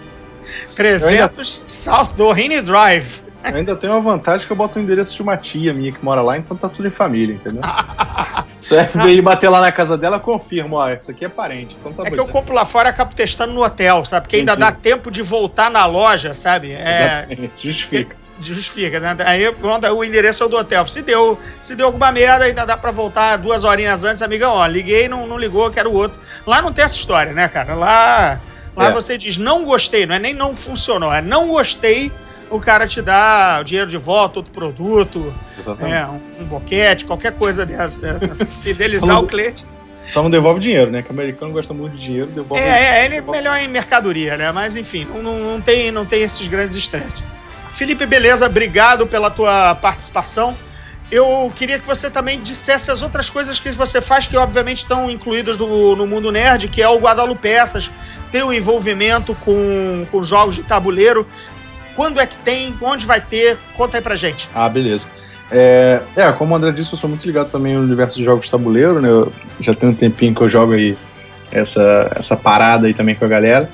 300 0.75 1.65
South 1.67 2.15
Doheny 2.17 2.61
Drive. 2.63 3.23
Eu 3.51 3.57
ainda 3.57 3.75
tenho 3.77 3.93
uma 3.93 4.01
vantagem 4.01 4.47
que 4.47 4.53
eu 4.53 4.57
boto 4.57 4.79
o 4.79 4.83
endereço 4.83 5.15
de 5.15 5.23
uma 5.23 5.37
tia 5.37 5.73
minha 5.73 5.91
que 5.93 6.05
mora 6.05 6.23
lá, 6.23 6.39
então 6.39 6.57
tá 6.57 6.69
tudo 6.69 6.87
em 6.87 6.91
família, 6.91 7.35
entendeu? 7.35 7.63
Se 8.61 8.75
o 8.75 8.85
FBI 8.89 9.21
bater 9.21 9.49
lá 9.49 9.61
na 9.61 9.73
casa 9.73 9.99
dela, 9.99 10.17
eu 10.17 10.21
confirmo, 10.21 10.77
ó, 10.77 10.89
isso 10.91 11.11
aqui 11.11 11.25
é 11.25 11.29
parente. 11.29 11.77
Então 11.81 11.93
tá 11.93 12.05
É 12.05 12.11
bom. 12.11 12.13
que 12.15 12.21
eu 12.21 12.29
compro 12.29 12.55
lá 12.55 12.65
fora 12.65 12.89
e 12.89 12.91
acabo 12.91 13.13
testando 13.15 13.53
no 13.53 13.65
hotel, 13.65 14.05
sabe? 14.05 14.23
Porque 14.23 14.37
ainda 14.37 14.53
Entendi. 14.53 14.71
dá 14.71 14.73
tempo 14.73 15.11
de 15.11 15.21
voltar 15.23 15.69
na 15.71 15.85
loja, 15.87 16.33
sabe? 16.33 16.71
É, 16.73 17.27
Exatamente, 17.29 17.53
justifica. 17.69 18.17
justifica, 18.41 19.01
né? 19.01 19.17
Aí 19.27 19.53
pronto, 19.55 19.87
o 19.89 20.05
endereço 20.05 20.43
é 20.45 20.47
o 20.47 20.49
do 20.49 20.57
hotel. 20.57 20.87
Se 20.87 21.03
deu, 21.03 21.37
se 21.61 21.75
deu 21.75 21.87
alguma 21.87 22.13
merda, 22.13 22.45
ainda 22.45 22.65
dá 22.65 22.77
pra 22.77 22.93
voltar 22.93 23.37
duas 23.37 23.65
horinhas 23.65 24.05
antes, 24.05 24.23
amigão, 24.23 24.53
ó, 24.53 24.65
liguei, 24.67 25.09
não, 25.09 25.27
não 25.27 25.37
ligou, 25.39 25.69
quero 25.71 25.91
o 25.91 25.95
outro. 25.95 26.19
Lá 26.47 26.63
não 26.63 26.73
tem 26.73 26.85
essa 26.85 26.95
história, 26.97 27.33
né, 27.33 27.49
cara? 27.49 27.75
Lá, 27.75 28.41
lá 28.77 28.87
É. 28.87 28.93
você 28.93 29.19
diz 29.19 29.39
não 29.39 29.65
gostei, 29.65 30.07
não 30.07 30.15
é 30.15 30.19
nem 30.21 30.33
não 30.35 30.57
funcionou, 30.57 31.13
é 31.13 31.21
não 31.21 31.49
gostei, 31.49 32.13
o 32.53 32.61
cara 32.61 32.87
te 32.87 33.01
dá 33.01 33.59
o 33.61 33.65
dinheiro 33.65 33.91
de 33.91 33.97
volta, 33.97 34.39
outro 34.39 34.53
produto, 34.53 35.35
é, 35.81 36.07
um, 36.07 36.43
um 36.43 36.45
boquete, 36.45 37.05
qualquer 37.05 37.33
coisa 37.33 37.65
dessa, 37.65 38.01
né? 38.01 38.21
fidelizar 38.47 39.09
Falando- 39.09 39.25
o 39.25 39.29
cliente. 39.29 39.67
Só 40.09 40.23
não 40.23 40.31
devolve 40.31 40.59
dinheiro, 40.59 40.91
né? 40.91 41.01
Que 41.01 41.11
o 41.11 41.13
americano 41.13 41.53
gosta 41.53 41.73
muito 41.73 41.97
de 41.97 42.07
dinheiro, 42.07 42.27
devolve. 42.27 42.63
É, 42.63 43.01
é, 43.01 43.05
ele 43.07 43.17
é 43.17 43.23
melhor 43.23 43.57
em 43.59 43.69
mercadoria, 43.69 44.37
né? 44.37 44.51
Mas 44.51 44.77
enfim, 44.77 45.07
não, 45.09 45.23
não, 45.23 45.39
não 45.39 45.61
tem, 45.61 45.93
não 45.93 46.05
tem 46.05 46.23
esses 46.23 46.47
grandes 46.49 46.75
estresses. 46.75 47.23
Felipe, 47.71 48.05
beleza, 48.05 48.45
obrigado 48.45 49.07
pela 49.07 49.31
tua 49.31 49.75
participação. 49.77 50.57
Eu 51.11 51.53
queria 51.55 51.79
que 51.79 51.87
você 51.87 52.11
também 52.11 52.41
dissesse 52.41 52.91
as 52.91 53.03
outras 53.03 53.31
coisas 53.31 53.61
que 53.61 53.71
você 53.71 54.01
faz, 54.01 54.27
que 54.27 54.37
obviamente 54.37 54.79
estão 54.79 55.11
incluídas 55.11 55.57
no, 55.59 55.95
no 55.95 56.07
mundo 56.07 56.33
nerd, 56.33 56.69
que 56.69 56.83
é 56.83 56.89
o 56.89 56.99
Guadalupe 56.99 57.43
Peças, 57.43 57.91
tem 58.33 58.43
um 58.43 58.53
envolvimento 58.53 59.35
com, 59.35 60.07
com 60.11 60.23
jogos 60.23 60.55
de 60.55 60.63
tabuleiro. 60.63 61.29
Quando 61.95 62.21
é 62.21 62.27
que 62.27 62.37
tem? 62.39 62.75
Onde 62.81 63.05
vai 63.07 63.21
ter? 63.21 63.57
Conta 63.75 63.99
aí 63.99 64.03
pra 64.03 64.15
gente. 64.17 64.49
Ah, 64.55 64.69
beleza. 64.69 65.07
É, 65.51 66.01
é, 66.17 66.33
como 66.33 66.55
o 66.55 66.57
André 66.57 66.73
disse, 66.73 66.93
eu 66.93 66.99
sou 66.99 67.11
muito 67.11 67.27
ligado 67.27 67.51
também 67.51 67.75
no 67.75 67.83
universo 67.83 68.17
de 68.17 68.25
jogos 68.25 68.47
de 68.47 68.51
tabuleiro, 68.51 69.01
né? 69.03 69.09
Eu 69.09 69.31
já 69.61 69.75
tem 69.75 69.89
um 69.89 69.95
tempinho 69.95 70.35
que 70.35 70.41
eu 70.41 70.49
jogo 70.49 70.73
aí 70.73 70.97
essa, 71.51 72.11
essa 72.17 72.37
parada 72.37 72.87
aí 72.87 72.95
também 72.95 73.15
com 73.15 73.25
a 73.25 73.29
galera. 73.29 73.69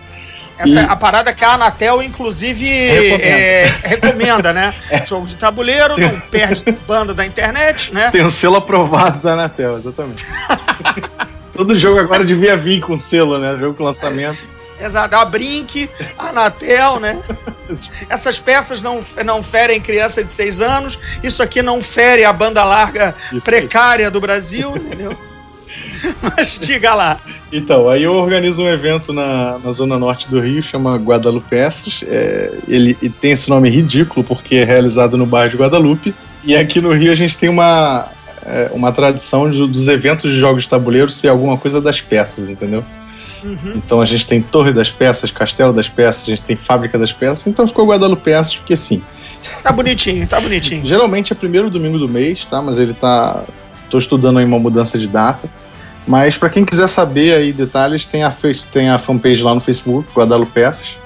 Essa 0.59 0.73
E- 0.73 0.79
é 0.79 0.83
a 0.83 0.97
parada 0.97 1.33
que 1.33 1.45
a 1.45 1.53
Anatel, 1.55 2.03
inclusive, 2.03 2.67
Recomenda. 2.67 3.23
é, 3.25 3.73
recomenda, 3.85 4.53
né? 4.53 4.75
Jogo 5.07 5.25
de 5.25 5.37
tabuleiro, 5.37 5.97
não 5.97 6.19
perde 6.23 6.65
banda 6.85 7.15
da 7.15 7.25
internet, 7.25 7.95
né? 7.95 8.11
Tem 8.11 8.25
um 8.25 8.31
selo 8.31 8.57
aprovado 8.57 9.21
da 9.21 9.35
Anatel, 9.35 9.79
exatamente. 9.79 10.27
Todo 11.55 11.77
jogo 11.79 12.01
agora 12.01 12.25
devia 12.25 12.57
vir 12.57 12.81
com 12.81 12.97
selo, 12.99 13.39
né? 13.39 13.57
Jogo 13.59 13.77
com 13.77 13.85
lançamento. 13.85 14.51
Exato, 14.81 15.17
a 15.17 15.25
Brink, 15.25 15.89
a 16.19 16.29
Anatel, 16.29 17.01
né? 17.01 17.21
Essas 18.09 18.39
peças 18.39 18.81
não, 18.81 19.01
não 19.25 19.43
ferem 19.43 19.81
criança 19.81 20.23
de 20.23 20.31
6 20.31 20.61
anos, 20.61 20.99
isso 21.23 21.43
aqui 21.43 21.61
não 21.63 21.83
fere 21.83 22.25
a 22.25 22.33
banda 22.33 22.63
larga 22.65 23.15
Isso 23.27 23.35
aí. 23.35 23.41
precária 23.43 24.11
do 24.11 24.21
Brasil, 24.21 24.77
entendeu? 24.77 25.17
Mas 26.23 26.59
diga 26.61 26.95
lá. 26.95 27.21
Então, 27.53 27.89
aí 27.89 28.03
eu 28.03 28.15
organizo 28.15 28.63
um 28.63 28.69
evento 28.69 29.13
na, 29.13 29.59
na 29.59 29.73
zona 29.73 29.99
norte 29.99 30.29
do 30.29 30.41
Rio, 30.41 30.63
chama 30.63 30.97
Guadalupe 30.97 31.49
Peças. 31.49 32.03
É, 32.07 32.53
ele 32.67 32.97
e 33.03 33.09
tem 33.09 33.33
esse 33.33 33.49
nome 33.51 33.69
ridículo 33.69 34.25
porque 34.25 34.57
é 34.57 34.65
realizado 34.65 35.17
no 35.17 35.27
bairro 35.27 35.51
de 35.51 35.57
Guadalupe. 35.57 36.15
E 36.45 36.57
aqui 36.57 36.81
no 36.81 36.93
Rio 36.93 37.11
a 37.13 37.15
gente 37.15 37.37
tem 37.37 37.49
uma, 37.49 38.07
é, 38.47 38.71
uma 38.73 38.93
tradição 38.93 39.51
de- 39.51 39.67
dos 39.67 39.89
eventos 39.89 40.33
de 40.33 40.39
jogos 40.39 40.65
de 40.65 40.71
tabuleiro 40.71 41.11
ser 41.11 41.29
alguma 41.29 41.57
coisa 41.59 41.81
das 41.81 42.01
peças, 42.01 42.49
entendeu? 42.49 42.85
Uhum. 43.43 43.75
Então 43.77 44.01
a 44.01 44.05
gente 44.05 44.27
tem 44.27 44.43
Torre 44.43 44.73
das 44.73 44.91
Peças, 44.91 45.31
Castelo 45.31 45.73
das 45.73 45.89
Peças, 45.89 46.23
a 46.25 46.27
gente 46.27 46.43
tem 46.43 46.57
Fábrica 46.57 46.99
das 46.99 47.13
Peças, 47.13 47.47
então 47.47 47.67
ficou 47.67 47.87
Guadalupe 47.87 48.23
Peças 48.23 48.57
porque 48.57 48.77
sim. 48.77 49.03
Tá 49.63 49.73
bonitinho, 49.73 50.27
tá 50.27 50.41
bonitinho. 50.41 50.85
Geralmente 50.87 51.33
é 51.33 51.37
primeiro 51.37 51.71
domingo 51.71 51.99
do 51.99 52.09
mês, 52.09 52.45
tá? 52.45 52.61
Mas 52.61 52.79
ele 52.79 52.95
tá. 52.95 53.43
Tô 53.91 53.99
estudando 53.99 54.39
aí 54.39 54.45
uma 54.45 54.59
mudança 54.59 54.99
de 54.99 55.09
data. 55.09 55.49
Mas 56.07 56.37
para 56.39 56.49
quem 56.49 56.65
quiser 56.65 56.87
saber 56.87 57.35
aí 57.35 57.53
detalhes, 57.53 58.07
tem 58.07 58.23
a, 58.23 58.35
tem 58.73 58.89
a 58.89 58.99
fanpage 58.99 59.43
lá 59.43 59.55
no 59.55 59.61
Facebook, 59.61 60.09
Guadalupe 60.15 60.53
Peças. 60.53 60.97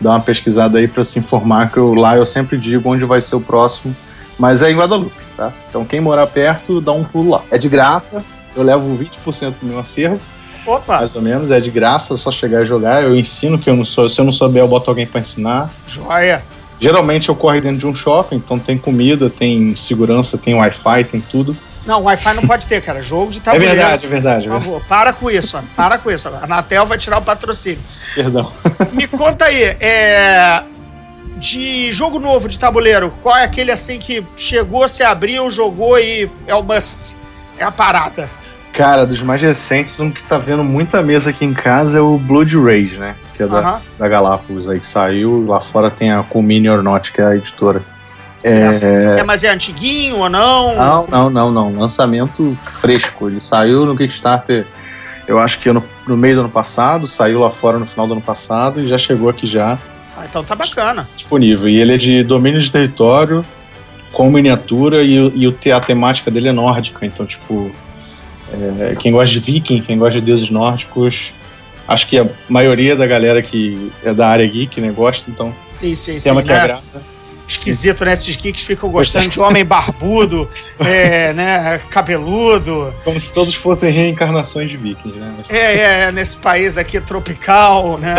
Dá 0.00 0.10
uma 0.10 0.20
pesquisada 0.20 0.78
aí 0.78 0.88
para 0.88 1.04
se 1.04 1.18
informar, 1.18 1.70
que 1.70 1.78
eu, 1.78 1.94
lá 1.94 2.16
eu 2.16 2.26
sempre 2.26 2.56
digo 2.56 2.88
onde 2.88 3.04
vai 3.04 3.20
ser 3.20 3.36
o 3.36 3.40
próximo. 3.40 3.94
Mas 4.38 4.60
é 4.62 4.70
em 4.70 4.76
Guadalupe, 4.76 5.14
tá? 5.36 5.52
Então 5.68 5.84
quem 5.84 6.00
morar 6.00 6.26
perto, 6.26 6.80
dá 6.80 6.92
um 6.92 7.04
pulo 7.04 7.30
lá. 7.30 7.42
É 7.50 7.58
de 7.58 7.68
graça, 7.68 8.22
eu 8.56 8.62
levo 8.62 8.96
20% 8.96 9.54
do 9.60 9.66
meu 9.66 9.78
acervo, 9.78 10.20
Opa, 10.66 10.98
mais 10.98 11.14
ou 11.14 11.20
menos, 11.22 11.50
é 11.50 11.60
de 11.60 11.70
graça, 11.70 12.14
é 12.14 12.16
só 12.16 12.30
chegar 12.30 12.62
e 12.62 12.66
jogar. 12.66 13.02
Eu 13.02 13.16
ensino 13.16 13.58
que 13.58 13.68
eu 13.68 13.74
não 13.76 13.84
sou. 13.84 14.08
Se 14.08 14.20
eu 14.20 14.24
não 14.24 14.32
souber, 14.32 14.62
eu 14.62 14.68
boto 14.68 14.90
alguém 14.90 15.06
para 15.06 15.20
ensinar. 15.20 15.70
joia. 15.86 16.44
Geralmente 16.80 17.30
ocorre 17.30 17.60
dentro 17.60 17.78
de 17.78 17.86
um 17.86 17.94
shopping, 17.94 18.36
então 18.36 18.58
tem 18.58 18.76
comida, 18.76 19.30
tem 19.30 19.76
segurança, 19.76 20.36
tem 20.36 20.54
Wi-Fi, 20.54 21.04
tem 21.04 21.20
tudo. 21.20 21.56
Não, 21.86 22.02
Wi-Fi 22.04 22.34
não 22.34 22.42
pode 22.46 22.66
ter, 22.66 22.80
cara. 22.82 23.00
Jogo 23.02 23.30
de 23.30 23.38
É 23.40 23.42
tabuleiro. 23.42 23.74
verdade, 23.76 24.06
é 24.06 24.08
verdade. 24.08 24.46
é 24.46 24.48
Por 24.48 24.50
verdade. 24.52 24.64
favor, 24.64 24.82
para 24.88 25.12
com 25.12 25.30
isso, 25.30 25.58
para 25.76 25.98
com 25.98 26.10
isso. 26.10 26.28
A 26.28 26.44
Anatel 26.44 26.84
vai 26.86 26.98
tirar 26.98 27.18
o 27.18 27.22
patrocínio. 27.22 27.78
Perdão. 28.14 28.52
Me 28.92 29.06
conta 29.06 29.44
aí, 29.46 29.62
é. 29.80 30.62
De 31.38 31.90
jogo 31.90 32.20
novo 32.20 32.48
de 32.48 32.56
tabuleiro, 32.56 33.12
qual 33.20 33.36
é 33.36 33.42
aquele 33.44 33.72
assim 33.72 33.98
que 33.98 34.24
chegou, 34.36 34.88
se 34.88 35.02
abriu, 35.02 35.50
jogou 35.50 35.98
e 35.98 36.30
é 36.46 36.54
o 36.54 36.62
must? 36.62 37.16
É 37.58 37.64
a 37.64 37.70
parada. 37.72 38.30
Cara, 38.72 39.04
dos 39.06 39.22
mais 39.22 39.42
recentes, 39.42 40.00
um 40.00 40.10
que 40.10 40.22
tá 40.22 40.38
vendo 40.38 40.64
muita 40.64 41.02
mesa 41.02 41.28
aqui 41.30 41.44
em 41.44 41.52
casa 41.52 41.98
é 41.98 42.00
o 42.00 42.16
Blood 42.16 42.56
Rage, 42.58 42.96
né? 42.98 43.16
Que 43.34 43.42
é 43.42 43.46
da, 43.46 43.58
Aham, 43.58 43.80
da 43.98 44.08
Galápagos 44.08 44.68
aí 44.68 44.78
que 44.78 44.86
saiu. 44.86 45.44
Lá 45.46 45.60
fora 45.60 45.90
tem 45.90 46.10
a 46.10 46.22
Culmine 46.22 46.70
or 46.70 46.82
Not, 46.82 47.12
que 47.12 47.20
é 47.20 47.24
a 47.26 47.36
editora. 47.36 47.82
certo. 48.38 48.82
É... 48.84 49.22
mas 49.24 49.44
é 49.44 49.50
antiguinho 49.50 50.16
ou 50.16 50.28
não? 50.30 50.74
Não, 50.74 51.06
não, 51.06 51.30
não, 51.30 51.50
não. 51.52 51.74
Lançamento 51.74 52.56
fresco. 52.80 53.28
Ele 53.28 53.40
saiu 53.40 53.84
no 53.84 53.94
Kickstarter, 53.94 54.66
eu 55.28 55.38
acho 55.38 55.58
que 55.58 55.70
no, 55.70 55.84
no 56.06 56.16
meio 56.16 56.36
do 56.36 56.40
ano 56.40 56.50
passado, 56.50 57.06
saiu 57.06 57.40
lá 57.40 57.50
fora 57.50 57.78
no 57.78 57.84
final 57.84 58.06
do 58.06 58.14
ano 58.14 58.22
passado 58.22 58.80
e 58.80 58.88
já 58.88 58.96
chegou 58.96 59.28
aqui 59.28 59.46
já. 59.46 59.78
Ah, 60.16 60.24
então 60.28 60.42
tá 60.42 60.54
bacana. 60.56 61.06
disponível. 61.14 61.68
E 61.68 61.78
ele 61.78 61.94
é 61.94 61.96
de 61.98 62.24
domínio 62.24 62.60
de 62.60 62.72
território, 62.72 63.44
com 64.12 64.30
miniatura, 64.30 65.02
e, 65.02 65.18
o- 65.20 65.54
e 65.64 65.70
a 65.72 65.80
temática 65.80 66.30
dele 66.30 66.48
é 66.48 66.52
nórdica. 66.52 67.04
Então, 67.04 67.24
tipo, 67.26 67.70
é, 68.80 68.94
quem 68.96 69.12
gosta 69.12 69.32
de 69.32 69.40
viking, 69.40 69.80
quem 69.80 69.98
gosta 69.98 70.20
de 70.20 70.26
deuses 70.26 70.50
nórdicos, 70.50 71.32
acho 71.86 72.06
que 72.06 72.18
a 72.18 72.26
maioria 72.48 72.94
da 72.96 73.06
galera 73.06 73.42
que 73.42 73.90
é 74.02 74.12
da 74.12 74.28
área 74.28 74.46
geek, 74.46 74.80
né, 74.80 74.90
gosta. 74.90 75.30
Então, 75.30 75.54
Sim, 75.70 75.94
sim, 75.94 76.18
sim. 76.20 76.28
tema 76.28 76.42
que 76.42 76.48
né? 76.48 76.60
agrada. 76.60 77.12
Esquisito, 77.46 78.04
né? 78.04 78.12
Esses 78.12 78.36
geeks 78.36 78.64
ficam 78.64 78.88
gostando 78.88 79.28
de 79.28 79.40
homem 79.40 79.64
barbudo, 79.64 80.48
é, 80.78 81.32
né? 81.34 81.78
Cabeludo. 81.90 82.94
Como 83.04 83.18
se 83.18 83.32
todos 83.32 83.52
fossem 83.54 83.92
reencarnações 83.92 84.70
de 84.70 84.76
vikings, 84.76 85.18
né? 85.18 85.34
Mas- 85.36 85.50
É, 85.50 85.74
é, 85.76 86.00
é, 86.04 86.12
nesse 86.12 86.36
país 86.36 86.78
aqui 86.78 87.00
tropical, 87.00 87.98
né? 87.98 88.14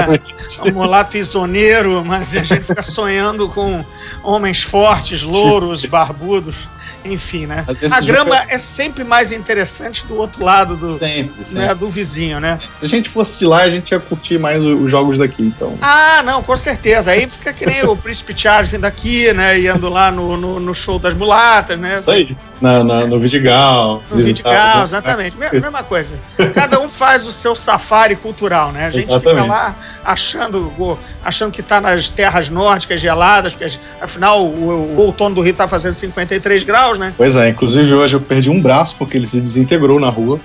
Um 0.64 0.72
mulato 0.74 1.18
isoneiro, 1.18 2.04
mas 2.06 2.36
a 2.36 2.44
gente 2.44 2.64
fica 2.66 2.84
sonhando 2.84 3.48
com 3.50 3.84
homens 4.24 4.62
fortes, 4.62 5.24
louros, 5.24 5.86
barbudos, 5.88 6.68
enfim, 7.06 7.46
né? 7.46 7.66
A 7.68 7.74
jogo 7.74 8.06
grama 8.06 8.36
é 8.50 8.58
sempre 8.58 9.04
mais 9.04 9.32
interessante 9.32 10.06
do 10.06 10.16
outro 10.16 10.44
lado 10.44 10.78
do, 10.78 10.98
Sempre, 10.98 11.44
sempre. 11.44 11.68
né, 11.68 11.76
do 11.76 11.90
vizinho, 11.90 12.40
né? 12.40 12.60
Se 12.80 12.86
a 12.86 12.90
gente 12.90 13.10
fosse 13.10 13.40
de 13.40 13.46
lá, 13.46 13.64
a 13.64 13.70
gente 13.70 13.92
ia 13.92 14.00
curtir 14.00 14.38
mais 14.38 14.62
os 14.64 14.90
jogos 14.90 15.18
daqui, 15.18 15.44
então. 15.44 15.78
Ah, 15.82 16.22
não, 16.24 16.42
com 16.42 16.56
certeza. 16.56 17.12
Aí 17.12 17.28
fica 17.28 17.52
que 17.54 17.66
nem 17.66 17.84
o 17.86 17.96
Príncipe 17.96 18.34
Charles 18.38 18.70
vindo 18.70 18.86
aqui, 18.86 19.32
né? 19.34 19.60
Indo 19.60 19.90
lá 19.90 20.12
no, 20.12 20.38
no, 20.38 20.60
no 20.60 20.74
show 20.74 20.98
das 21.00 21.14
mulatas, 21.14 21.80
né? 21.80 21.94
Isso 21.94 22.12
aí. 22.12 22.36
Na, 22.64 22.82
na- 22.82 23.06
no 23.08 23.20
Vidigal. 23.20 24.02
No 24.10 24.24
Vidigal, 24.24 24.84
exatamente. 24.84 25.36
Me- 25.38 25.50
Mesma 25.52 25.84
coisa. 25.84 26.14
Cada 26.54 26.80
um 26.80 26.88
faz 26.88 27.28
o 27.28 27.32
seu 27.32 27.54
safari 27.58 28.16
cultural, 28.16 28.72
né? 28.72 28.86
A 28.86 28.90
gente 28.90 29.04
fica 29.04 29.16
Exatamente. 29.16 29.50
lá 29.50 29.76
achando, 30.06 30.98
achando 31.22 31.52
que 31.52 31.62
tá 31.62 31.82
nas 31.82 32.10
terras 32.10 32.50
nórdicas 32.50 33.02
geladas, 33.02 33.54
porque 33.54 33.78
afinal 34.00 34.46
o, 34.46 34.96
o 34.96 34.98
outono 35.02 35.36
do 35.36 35.42
Rio 35.42 35.54
tá 35.54 35.68
fazendo 35.68 35.92
53 35.92 36.64
graus, 36.64 36.98
né? 36.98 37.14
Pois 37.18 37.36
é, 37.36 37.50
inclusive 37.50 37.94
hoje 37.94 38.16
eu 38.16 38.22
perdi 38.22 38.50
um 38.50 38.62
braço 38.62 38.96
porque 38.98 39.18
ele 39.18 39.28
se 39.28 39.42
desintegrou 39.42 40.00
na 40.00 40.10
rua. 40.10 40.40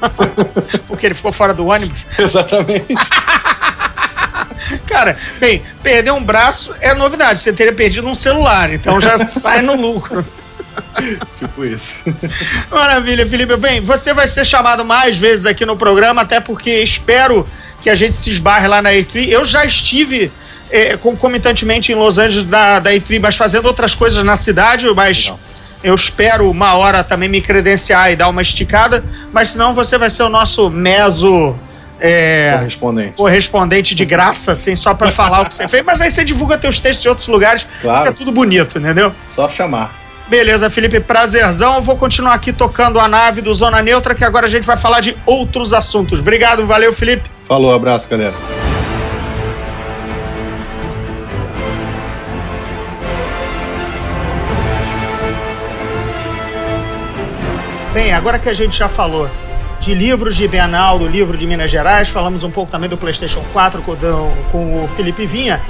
Porque 0.88 1.04
ele 1.04 1.14
ficou 1.14 1.30
fora 1.30 1.52
do 1.52 1.66
ônibus. 1.66 2.06
Exatamente. 2.18 2.94
Cara, 4.86 5.14
bem, 5.38 5.62
perder 5.82 6.10
um 6.12 6.22
braço 6.22 6.74
é 6.80 6.94
novidade. 6.94 7.40
Você 7.40 7.52
teria 7.52 7.72
perdido 7.72 8.06
um 8.08 8.14
celular, 8.14 8.72
então 8.72 8.98
já 9.00 9.18
sai 9.20 9.60
no 9.60 9.74
lucro. 9.74 10.24
tipo 11.38 11.64
isso. 11.64 12.02
Maravilha, 12.70 13.26
Felipe. 13.26 13.56
Bem, 13.56 13.80
você 13.80 14.12
vai 14.12 14.26
ser 14.26 14.44
chamado 14.44 14.84
mais 14.84 15.18
vezes 15.18 15.46
aqui 15.46 15.64
no 15.64 15.76
programa, 15.76 16.22
até 16.22 16.40
porque 16.40 16.82
espero 16.82 17.46
que 17.82 17.88
a 17.90 17.94
gente 17.94 18.14
se 18.14 18.30
esbarre 18.30 18.66
lá 18.66 18.82
na 18.82 18.90
E3. 18.90 19.28
Eu 19.28 19.44
já 19.44 19.64
estive 19.64 20.30
é, 20.70 20.96
concomitantemente 20.96 21.92
em 21.92 21.94
Los 21.94 22.18
Angeles 22.18 22.44
da, 22.44 22.78
da 22.78 22.92
E3, 22.92 23.20
mas 23.20 23.36
fazendo 23.36 23.66
outras 23.66 23.94
coisas 23.94 24.22
na 24.22 24.36
cidade, 24.36 24.86
mas 24.94 25.24
Legal. 25.24 25.40
eu 25.82 25.94
espero 25.94 26.50
uma 26.50 26.74
hora 26.74 27.02
também 27.02 27.28
me 27.28 27.40
credenciar 27.40 28.12
e 28.12 28.16
dar 28.16 28.28
uma 28.28 28.42
esticada, 28.42 29.04
mas 29.32 29.48
senão 29.48 29.74
você 29.74 29.98
vai 29.98 30.10
ser 30.10 30.22
o 30.22 30.28
nosso 30.28 30.70
meso 30.70 31.58
é, 31.98 32.52
correspondente. 32.56 33.16
correspondente 33.16 33.94
de 33.94 34.04
graça, 34.04 34.52
assim, 34.52 34.74
só 34.74 34.94
para 34.94 35.10
falar 35.10 35.42
o 35.42 35.46
que 35.46 35.54
você 35.54 35.66
fez. 35.68 35.84
Mas 35.84 36.00
aí 36.00 36.10
você 36.10 36.24
divulga 36.24 36.56
teus 36.56 36.80
textos 36.80 37.04
em 37.04 37.08
outros 37.08 37.28
lugares, 37.28 37.66
claro. 37.80 37.98
fica 37.98 38.12
tudo 38.12 38.32
bonito, 38.32 38.78
entendeu? 38.78 39.14
Só 39.34 39.48
chamar. 39.50 39.99
Beleza, 40.30 40.70
Felipe, 40.70 41.00
prazerzão. 41.00 41.82
Vou 41.82 41.96
continuar 41.96 42.34
aqui 42.34 42.52
tocando 42.52 43.00
a 43.00 43.08
nave 43.08 43.42
do 43.42 43.52
Zona 43.52 43.82
Neutra, 43.82 44.14
que 44.14 44.24
agora 44.24 44.46
a 44.46 44.48
gente 44.48 44.64
vai 44.64 44.76
falar 44.76 45.00
de 45.00 45.16
outros 45.26 45.72
assuntos. 45.72 46.20
Obrigado, 46.20 46.64
valeu, 46.68 46.92
Felipe. 46.92 47.28
Falou, 47.48 47.74
abraço, 47.74 48.08
galera. 48.08 48.32
Bem, 57.92 58.12
agora 58.12 58.38
que 58.38 58.48
a 58.48 58.52
gente 58.52 58.78
já 58.78 58.88
falou 58.88 59.28
de 59.80 59.92
livros 59.94 60.36
de 60.36 60.46
Bienal, 60.46 60.96
do 60.96 61.08
livro 61.08 61.36
de 61.36 61.44
Minas 61.44 61.72
Gerais, 61.72 62.08
falamos 62.08 62.44
um 62.44 62.50
pouco 62.52 62.70
também 62.70 62.88
do 62.88 62.96
PlayStation 62.96 63.42
4 63.52 63.82
com, 63.82 63.96
com 64.52 64.84
o 64.84 64.86
Felipe 64.86 65.26
Vinha. 65.26 65.60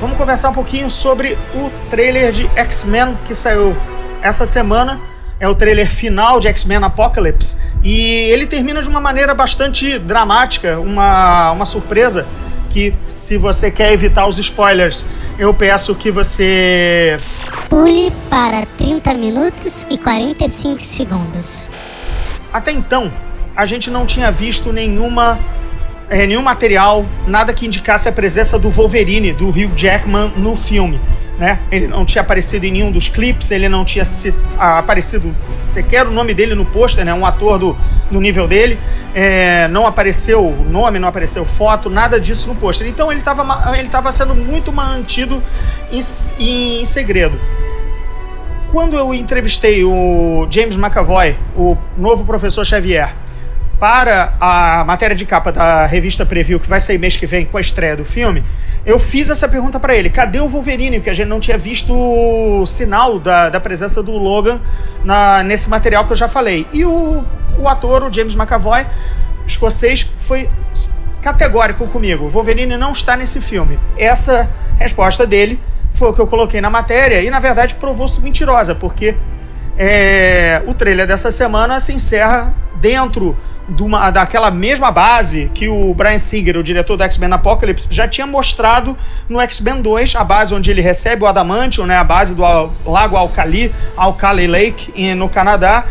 Vamos 0.00 0.16
conversar 0.16 0.50
um 0.50 0.52
pouquinho 0.52 0.88
sobre 0.88 1.36
o 1.52 1.70
trailer 1.90 2.30
de 2.30 2.48
X-Men 2.54 3.18
que 3.24 3.34
saiu 3.34 3.76
essa 4.22 4.46
semana. 4.46 5.00
É 5.40 5.48
o 5.48 5.56
trailer 5.56 5.90
final 5.90 6.38
de 6.38 6.46
X-Men 6.46 6.84
Apocalypse. 6.84 7.56
E 7.82 8.00
ele 8.30 8.46
termina 8.46 8.80
de 8.80 8.88
uma 8.88 9.00
maneira 9.00 9.34
bastante 9.34 9.98
dramática, 9.98 10.78
uma, 10.78 11.50
uma 11.50 11.64
surpresa. 11.64 12.28
Que 12.70 12.94
se 13.08 13.36
você 13.38 13.72
quer 13.72 13.92
evitar 13.92 14.28
os 14.28 14.38
spoilers, 14.38 15.04
eu 15.36 15.52
peço 15.52 15.94
que 15.96 16.12
você. 16.12 17.16
Pule 17.68 18.12
para 18.30 18.66
30 18.76 19.14
minutos 19.14 19.84
e 19.90 19.98
45 19.98 20.84
segundos. 20.84 21.68
Até 22.52 22.70
então, 22.70 23.12
a 23.56 23.66
gente 23.66 23.90
não 23.90 24.06
tinha 24.06 24.30
visto 24.30 24.72
nenhuma 24.72 25.38
é, 26.10 26.26
nenhum 26.26 26.42
material, 26.42 27.04
nada 27.26 27.52
que 27.52 27.66
indicasse 27.66 28.08
a 28.08 28.12
presença 28.12 28.58
do 28.58 28.70
Wolverine, 28.70 29.32
do 29.32 29.48
Hugh 29.48 29.72
Jackman, 29.76 30.32
no 30.36 30.56
filme. 30.56 31.00
Né? 31.38 31.60
Ele 31.70 31.86
não 31.86 32.04
tinha 32.04 32.22
aparecido 32.22 32.66
em 32.66 32.72
nenhum 32.72 32.90
dos 32.90 33.08
clipes, 33.08 33.52
ele 33.52 33.68
não 33.68 33.84
tinha 33.84 34.04
se, 34.04 34.34
a, 34.58 34.78
aparecido 34.78 35.34
sequer 35.62 36.04
o 36.04 36.10
nome 36.10 36.34
dele 36.34 36.54
no 36.54 36.64
pôster, 36.64 37.04
né? 37.04 37.14
um 37.14 37.24
ator 37.24 37.58
do, 37.58 37.76
do 38.10 38.20
nível 38.20 38.48
dele. 38.48 38.78
É, 39.14 39.68
não 39.68 39.86
apareceu 39.86 40.56
nome, 40.68 40.98
não 40.98 41.08
apareceu 41.08 41.44
foto, 41.44 41.88
nada 41.88 42.20
disso 42.20 42.48
no 42.48 42.56
pôster. 42.56 42.88
Então 42.88 43.12
ele 43.12 43.20
estava 43.20 43.78
ele 43.78 43.88
tava 43.88 44.10
sendo 44.10 44.34
muito 44.34 44.72
mantido 44.72 45.42
em, 45.92 46.00
em, 46.40 46.82
em 46.82 46.84
segredo. 46.84 47.38
Quando 48.72 48.96
eu 48.96 49.14
entrevistei 49.14 49.84
o 49.84 50.46
James 50.50 50.76
McAvoy, 50.76 51.36
o 51.56 51.76
novo 51.96 52.24
professor 52.24 52.66
Xavier, 52.66 53.14
para 53.78 54.34
a 54.40 54.84
matéria 54.84 55.14
de 55.14 55.24
capa 55.24 55.52
da 55.52 55.86
revista 55.86 56.26
Preview, 56.26 56.58
que 56.58 56.68
vai 56.68 56.80
sair 56.80 56.98
mês 56.98 57.16
que 57.16 57.26
vem 57.26 57.46
com 57.46 57.56
a 57.56 57.60
estreia 57.60 57.96
do 57.96 58.04
filme, 58.04 58.42
eu 58.84 58.98
fiz 58.98 59.30
essa 59.30 59.48
pergunta 59.48 59.78
para 59.78 59.94
ele: 59.94 60.10
cadê 60.10 60.40
o 60.40 60.48
Wolverine? 60.48 60.98
Porque 60.98 61.10
a 61.10 61.12
gente 61.12 61.28
não 61.28 61.40
tinha 61.40 61.58
visto 61.58 62.64
sinal 62.66 63.18
da, 63.18 63.48
da 63.48 63.60
presença 63.60 64.02
do 64.02 64.16
Logan 64.16 64.60
na, 65.04 65.42
nesse 65.42 65.70
material 65.70 66.06
que 66.06 66.12
eu 66.12 66.16
já 66.16 66.28
falei. 66.28 66.66
E 66.72 66.84
o, 66.84 67.24
o 67.58 67.68
ator, 67.68 68.02
o 68.02 68.12
James 68.12 68.34
McAvoy, 68.34 68.86
escocês, 69.46 70.10
foi 70.18 70.48
categórico 71.22 71.86
comigo: 71.86 72.28
Wolverine 72.28 72.76
não 72.76 72.92
está 72.92 73.16
nesse 73.16 73.40
filme. 73.40 73.78
Essa 73.96 74.48
resposta 74.78 75.26
dele 75.26 75.60
foi 75.92 76.10
o 76.10 76.14
que 76.14 76.20
eu 76.20 76.26
coloquei 76.26 76.60
na 76.60 76.70
matéria 76.70 77.20
e, 77.20 77.30
na 77.30 77.40
verdade, 77.40 77.74
provou-se 77.74 78.20
mentirosa, 78.22 78.74
porque 78.74 79.16
é, 79.76 80.62
o 80.66 80.74
trailer 80.74 81.06
dessa 81.06 81.30
semana 81.30 81.80
se 81.80 81.92
encerra 81.92 82.54
dentro 82.80 83.36
uma, 83.80 84.10
daquela 84.10 84.50
mesma 84.50 84.90
base 84.90 85.50
que 85.54 85.68
o 85.68 85.92
Brian 85.94 86.18
Singer, 86.18 86.56
o 86.56 86.62
diretor 86.62 86.96
do 86.96 87.02
X-Men 87.02 87.32
Apocalypse, 87.32 87.88
já 87.90 88.08
tinha 88.08 88.26
mostrado 88.26 88.96
no 89.28 89.40
X-Men 89.40 89.82
2, 89.82 90.16
a 90.16 90.24
base 90.24 90.54
onde 90.54 90.70
ele 90.70 90.80
recebe 90.80 91.24
o 91.24 91.26
Adamantium, 91.26 91.86
né, 91.86 91.96
a 91.96 92.04
base 92.04 92.34
do 92.34 92.42
Lago 92.86 93.16
Alcali, 93.16 93.74
Alcali 93.96 94.46
Lake, 94.46 95.14
no 95.14 95.28
Canadá. 95.28 95.84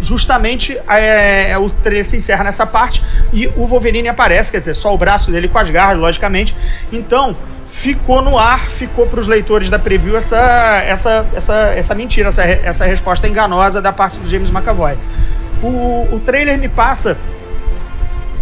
Justamente 0.00 0.78
é, 0.88 1.50
é, 1.50 1.58
o 1.58 1.68
trailer 1.68 2.04
se 2.04 2.16
encerra 2.16 2.44
nessa 2.44 2.64
parte 2.64 3.02
e 3.32 3.48
o 3.56 3.66
Wolverine 3.66 4.06
aparece, 4.06 4.52
quer 4.52 4.60
dizer, 4.60 4.74
só 4.74 4.94
o 4.94 4.98
braço 4.98 5.32
dele 5.32 5.48
com 5.48 5.58
as 5.58 5.68
garras, 5.70 5.98
logicamente. 5.98 6.54
Então, 6.92 7.36
ficou 7.66 8.22
no 8.22 8.38
ar, 8.38 8.60
ficou 8.70 9.08
para 9.08 9.18
os 9.18 9.26
leitores 9.26 9.68
da 9.68 9.76
preview 9.76 10.16
essa, 10.16 10.38
essa, 10.86 11.26
essa, 11.34 11.54
essa 11.74 11.94
mentira, 11.96 12.28
essa, 12.28 12.44
essa 12.44 12.84
resposta 12.84 13.26
enganosa 13.26 13.82
da 13.82 13.92
parte 13.92 14.20
do 14.20 14.28
James 14.28 14.50
McAvoy 14.50 14.96
o, 15.62 16.14
o 16.14 16.20
trailer 16.20 16.58
me 16.58 16.68
passa 16.68 17.16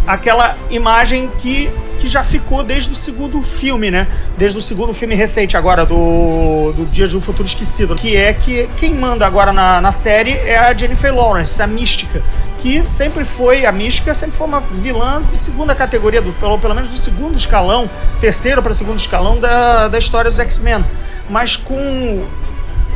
aquela 0.07 0.57
imagem 0.69 1.29
que, 1.37 1.69
que 1.99 2.07
já 2.07 2.23
ficou 2.23 2.63
desde 2.63 2.93
o 2.93 2.95
segundo 2.95 3.41
filme, 3.41 3.91
né? 3.91 4.07
Desde 4.37 4.57
o 4.57 4.61
segundo 4.61 4.93
filme 4.93 5.13
recente 5.13 5.57
agora, 5.57 5.85
do, 5.85 6.71
do 6.71 6.85
Dia 6.85 7.07
de 7.07 7.17
um 7.17 7.21
Futuro 7.21 7.47
Esquecido. 7.47 7.95
Que 7.95 8.15
é 8.15 8.33
que 8.33 8.69
quem 8.77 8.95
manda 8.95 9.27
agora 9.27 9.51
na, 9.51 9.81
na 9.81 9.91
série 9.91 10.31
é 10.31 10.57
a 10.57 10.73
Jennifer 10.73 11.13
Lawrence, 11.13 11.61
a 11.61 11.67
mística. 11.67 12.23
Que 12.59 12.87
sempre 12.87 13.25
foi, 13.25 13.65
a 13.65 13.71
mística 13.71 14.13
sempre 14.13 14.37
foi 14.37 14.47
uma 14.47 14.61
vilã 14.61 15.21
de 15.21 15.37
segunda 15.37 15.75
categoria, 15.75 16.21
do, 16.21 16.31
pelo, 16.33 16.57
pelo 16.57 16.73
menos 16.73 16.89
do 16.89 16.97
segundo 16.97 17.35
escalão, 17.35 17.89
terceiro 18.19 18.63
para 18.63 18.73
segundo 18.73 18.97
escalão 18.97 19.39
da, 19.39 19.89
da 19.89 19.97
história 19.99 20.31
dos 20.31 20.39
X-Men. 20.39 20.83
Mas 21.29 21.57
com 21.57 22.25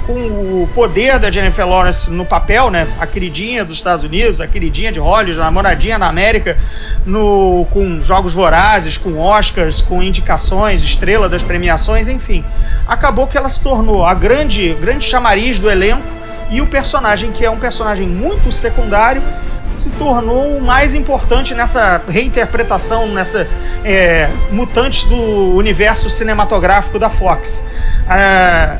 com 0.05 0.13
o 0.13 0.69
poder 0.73 1.19
da 1.19 1.31
Jennifer 1.31 1.67
Lawrence 1.67 2.11
no 2.11 2.25
papel, 2.25 2.69
né? 2.69 2.87
A 2.99 3.07
queridinha 3.07 3.63
dos 3.63 3.77
Estados 3.77 4.03
Unidos, 4.03 4.41
a 4.41 4.47
queridinha 4.47 4.91
de 4.91 4.99
Hollywood, 4.99 5.39
a 5.39 5.43
namoradinha 5.43 5.97
na 5.97 6.07
América, 6.07 6.57
no, 7.05 7.65
com 7.71 8.01
jogos 8.01 8.33
vorazes, 8.33 8.97
com 8.97 9.19
Oscars, 9.19 9.81
com 9.81 10.01
indicações, 10.01 10.83
estrela 10.83 11.29
das 11.29 11.43
premiações, 11.43 12.07
enfim. 12.07 12.43
Acabou 12.87 13.27
que 13.27 13.37
ela 13.37 13.49
se 13.49 13.61
tornou 13.61 14.05
a 14.05 14.13
grande, 14.13 14.73
grande 14.75 15.05
chamariz 15.05 15.59
do 15.59 15.69
elenco 15.69 16.03
e 16.49 16.61
o 16.61 16.67
personagem, 16.67 17.31
que 17.31 17.45
é 17.45 17.49
um 17.49 17.57
personagem 17.57 18.07
muito 18.07 18.51
secundário, 18.51 19.23
se 19.69 19.91
tornou 19.91 20.57
o 20.57 20.61
mais 20.61 20.93
importante 20.93 21.53
nessa 21.55 22.01
reinterpretação, 22.07 23.07
nessa 23.07 23.47
é, 23.85 24.29
mutante 24.51 25.07
do 25.07 25.55
universo 25.55 26.09
cinematográfico 26.09 26.99
da 26.99 27.09
Fox. 27.09 27.65
É, 28.09 28.77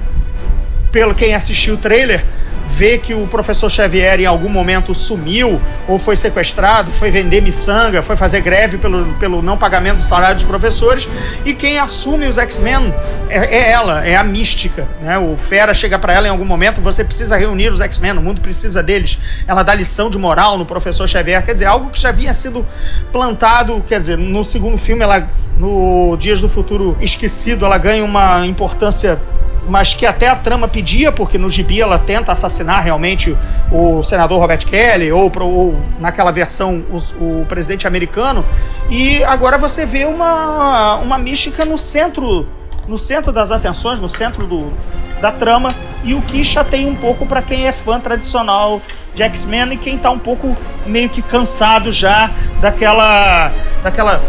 pelo 0.92 1.16
quem 1.16 1.34
assistiu 1.34 1.76
o 1.76 1.78
trailer, 1.78 2.24
vê 2.72 2.98
que 2.98 3.14
o 3.14 3.28
professor 3.28 3.70
Xavier 3.70 4.22
em 4.22 4.26
algum 4.26 4.48
momento 4.48 4.94
sumiu 4.94 5.60
ou 5.88 6.00
foi 6.00 6.16
sequestrado, 6.16 6.92
foi 6.92 7.12
vender 7.12 7.42
miçanga, 7.42 8.02
foi 8.02 8.16
fazer 8.16 8.42
greve 8.42 8.78
pelo, 8.78 9.06
pelo 9.16 9.42
não 9.42 9.58
pagamento 9.58 9.98
do 9.98 10.04
salário 10.04 10.36
dos 10.36 10.46
professores, 10.46 11.08
e 11.46 11.54
quem 11.54 11.80
assume 11.80 12.28
os 12.28 12.38
X-Men 12.38 12.94
é, 13.30 13.58
é, 13.58 13.72
ela, 13.72 14.06
é 14.06 14.16
a 14.16 14.24
mística. 14.24 14.88
Né? 15.02 15.18
O 15.18 15.36
Fera 15.36 15.74
chega 15.74 16.00
para 16.00 16.14
ela 16.14 16.28
em 16.28 16.30
algum 16.30 16.46
momento, 16.46 16.80
você 16.80 17.04
precisa 17.04 17.36
reunir 17.36 17.70
os 17.70 17.82
X-Men, 17.82 18.14
o 18.14 18.22
mundo 18.22 18.42
precisa 18.42 18.82
deles. 18.82 19.20
Ela 19.46 19.64
dá 19.64 19.76
lição 19.76 20.10
de 20.10 20.18
moral 20.18 20.58
no 20.58 20.66
professor 20.66 21.08
Xavier, 21.08 21.44
quer 21.44 21.54
dizer, 21.54 21.66
algo 21.66 21.90
que 21.90 22.00
já 22.00 22.10
havia 22.10 22.34
sido 22.34 22.66
plantado, 23.12 23.84
quer 23.86 23.98
dizer, 23.98 24.18
no 24.18 24.46
segundo 24.46 24.78
filme, 24.78 25.04
ela, 25.04 25.28
no 25.58 26.16
Dias 26.18 26.40
do 26.40 26.48
Futuro 26.48 26.98
Esquecido, 27.02 27.66
ela 27.66 27.78
ganha 27.78 28.04
uma 28.04 28.46
importância 28.46 29.20
mas 29.68 29.94
que 29.94 30.06
até 30.06 30.28
a 30.28 30.36
trama 30.36 30.68
pedia, 30.68 31.12
porque 31.12 31.38
no 31.38 31.50
gibi 31.50 31.82
ela 31.82 32.00
tenta 32.00 32.32
assassinar 32.32 32.84
realmente 32.84 33.38
o 33.72 34.02
senador 34.04 34.40
Robert 34.40 34.66
Kelly, 34.66 35.12
ou, 35.12 35.32
ou 35.40 35.80
naquela 36.00 36.32
versão 36.32 36.84
os, 36.90 37.16
o 37.20 37.46
presidente 37.48 37.88
americano, 37.88 38.44
e 38.90 39.24
agora 39.24 39.58
você 39.58 39.86
vê 39.86 40.06
uma, 40.06 40.96
uma 40.96 41.18
mística 41.18 41.64
no 41.64 41.78
centro, 41.78 42.48
no 42.88 42.98
centro 42.98 43.32
das 43.32 43.52
atenções, 43.52 44.00
no 44.00 44.10
centro 44.10 44.48
do, 44.48 44.74
da 45.22 45.32
trama, 45.32 45.74
e 46.04 46.14
o 46.14 46.22
que 46.22 46.44
chateia 46.44 46.88
um 46.88 46.96
pouco 46.96 47.26
para 47.26 47.42
quem 47.42 47.68
é 47.68 47.72
fã 47.72 48.00
tradicional 48.00 48.82
de 49.14 49.24
X-Men 49.24 49.74
e 49.74 49.78
quem 49.78 49.96
está 49.96 50.10
um 50.10 50.18
pouco 50.18 50.56
meio 50.86 51.10
que 51.10 51.22
cansado 51.22 51.92
já 51.92 52.32
daquela 52.60 53.52
daquela 53.84 54.22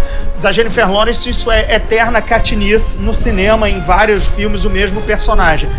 da 0.43 0.51
Jennifer 0.51 0.91
Lawrence, 0.91 1.31
isso 1.31 1.51
é 1.53 1.77
eterna 1.77 2.21
catinice 2.21 2.99
no 2.99 3.15
cinema, 3.15 3.71
em 3.71 3.81
vários 3.81 4.27
filmes, 4.27 4.65
o 4.65 4.71
mesmo 4.71 5.01
personagem. 5.03 5.71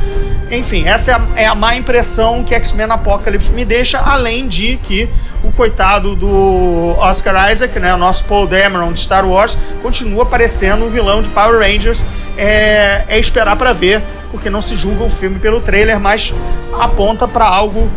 Enfim, 0.49 0.87
essa 0.87 1.11
é 1.11 1.13
a, 1.13 1.41
é 1.41 1.45
a 1.47 1.53
má 1.53 1.75
impressão 1.75 2.43
que 2.43 2.55
X-Men 2.55 2.91
Apocalypse 2.91 3.51
me 3.51 3.65
deixa, 3.65 3.99
além 3.99 4.47
de 4.47 4.77
que 4.77 5.09
o 5.43 5.51
coitado 5.51 6.15
do 6.15 6.95
Oscar 6.97 7.51
Isaac, 7.51 7.77
né, 7.77 7.93
o 7.93 7.97
nosso 7.97 8.23
Paul 8.23 8.47
Dameron 8.47 8.93
de 8.93 8.99
Star 8.99 9.27
Wars, 9.27 9.57
continua 9.81 10.25
parecendo 10.25 10.85
um 10.85 10.89
vilão 10.89 11.21
de 11.21 11.27
Power 11.29 11.59
Rangers. 11.59 12.05
É, 12.37 13.05
é 13.07 13.19
esperar 13.19 13.55
para 13.55 13.73
ver, 13.73 14.01
porque 14.31 14.49
não 14.49 14.61
se 14.61 14.75
julga 14.75 15.03
o 15.03 15.09
filme 15.09 15.39
pelo 15.39 15.61
trailer, 15.61 15.99
mas 15.99 16.33
aponta 16.79 17.27
para 17.27 17.45
algo 17.45 17.91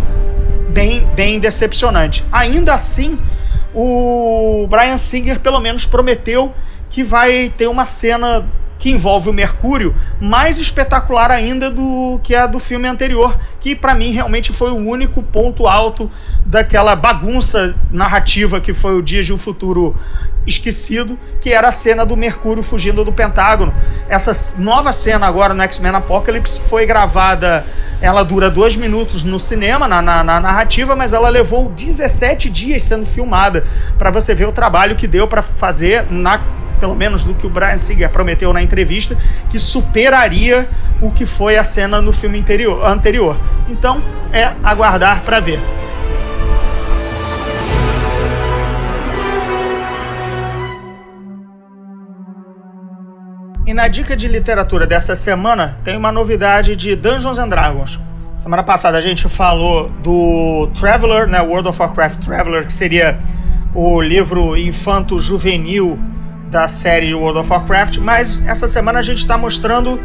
bem, 0.68 1.07
bem 1.14 1.38
decepcionante. 1.38 2.25
Ainda 2.31 2.75
assim, 2.75 3.18
o 3.75 4.66
Brian 4.68 4.96
Singer 4.96 5.40
pelo 5.40 5.61
menos 5.61 5.87
prometeu 5.87 6.55
que 6.90 7.03
vai 7.03 7.53
ter 7.57 7.66
uma 7.66 7.87
cena 7.87 8.46
que 8.87 8.92
envolve 8.92 9.29
o 9.29 9.33
Mercúrio, 9.33 9.96
mais 10.20 10.61
espetacular 10.61 11.33
ainda 11.33 11.72
do 11.72 12.20
que 12.22 12.37
a 12.37 12.46
do 12.46 12.61
filme 12.61 12.87
anterior, 12.87 13.37
que 13.59 13.75
para 13.75 13.96
mim 13.96 14.12
realmente 14.12 14.53
foi 14.53 14.70
o 14.70 14.77
único 14.77 15.25
ponto 15.25 15.66
alto 15.66 16.09
daquela 16.44 16.94
bagunça 16.94 17.75
narrativa 17.90 18.61
que 18.61 18.72
foi 18.72 18.96
o 18.96 19.03
Dias 19.03 19.27
de 19.27 19.33
um 19.33 19.38
Futuro 19.38 19.96
Esquecido, 20.46 21.18
que 21.40 21.51
era 21.51 21.66
a 21.66 21.72
cena 21.72 22.07
do 22.07 22.16
Mercúrio 22.16 22.62
fugindo 22.62 23.05
do 23.05 23.11
Pentágono. 23.11 23.75
Essa 24.09 24.62
nova 24.62 24.92
cena 24.92 25.27
agora 25.27 25.53
no 25.53 25.64
X-Men 25.64 25.96
Apocalypse 25.96 26.61
foi 26.61 26.87
gravada, 26.87 27.66
ela 28.01 28.22
dura 28.22 28.49
dois 28.49 28.77
minutos 28.77 29.25
no 29.25 29.40
cinema, 29.40 29.88
na, 29.88 30.01
na, 30.01 30.22
na 30.22 30.38
narrativa, 30.38 30.94
mas 30.94 31.12
ela 31.12 31.29
levou 31.29 31.70
17 31.70 32.49
dias 32.49 32.85
sendo 32.85 33.05
filmada, 33.05 33.66
para 33.99 34.12
você 34.12 34.33
ver 34.33 34.46
o 34.46 34.53
trabalho 34.53 34.94
que 34.94 35.09
deu 35.09 35.27
para 35.27 35.42
fazer 35.42 36.07
na 36.09 36.38
pelo 36.78 36.94
menos 36.94 37.24
do 37.24 37.34
que 37.34 37.46
o 37.46 37.50
Brian 37.50 37.78
Singer 37.78 38.10
prometeu 38.10 38.52
na 38.52 38.62
entrevista, 38.62 39.16
que 39.50 39.58
superaria 39.58 40.68
o 41.00 41.10
que 41.10 41.26
foi 41.26 41.56
a 41.56 41.64
cena 41.64 42.00
no 42.00 42.12
filme 42.12 42.38
interior, 42.38 42.84
anterior. 42.86 43.38
Então, 43.68 44.02
é 44.32 44.52
aguardar 44.62 45.22
para 45.22 45.40
ver. 45.40 45.60
E 53.66 53.74
na 53.74 53.88
dica 53.88 54.14
de 54.14 54.28
literatura 54.28 54.86
dessa 54.86 55.16
semana 55.16 55.76
tem 55.82 55.96
uma 55.96 56.12
novidade 56.12 56.76
de 56.76 56.94
Dungeons 56.94 57.36
and 57.36 57.48
Dragons. 57.48 57.98
Semana 58.36 58.62
passada 58.62 58.96
a 58.96 59.00
gente 59.00 59.28
falou 59.28 59.88
do 60.04 60.68
Traveler, 60.78 61.26
né, 61.26 61.40
World 61.40 61.68
of 61.68 61.80
Warcraft 61.80 62.24
Traveler, 62.24 62.64
que 62.64 62.72
seria 62.72 63.18
o 63.74 64.00
livro 64.00 64.56
infanto-juvenil 64.56 65.98
da 66.57 66.66
série 66.66 67.12
World 67.12 67.40
of 67.40 67.51
Warcraft, 67.51 67.99
mas 67.99 68.42
essa 68.47 68.66
semana 68.66 69.01
a 69.01 69.03
gente 69.03 69.19
está 69.19 69.37
mostrando 69.37 70.01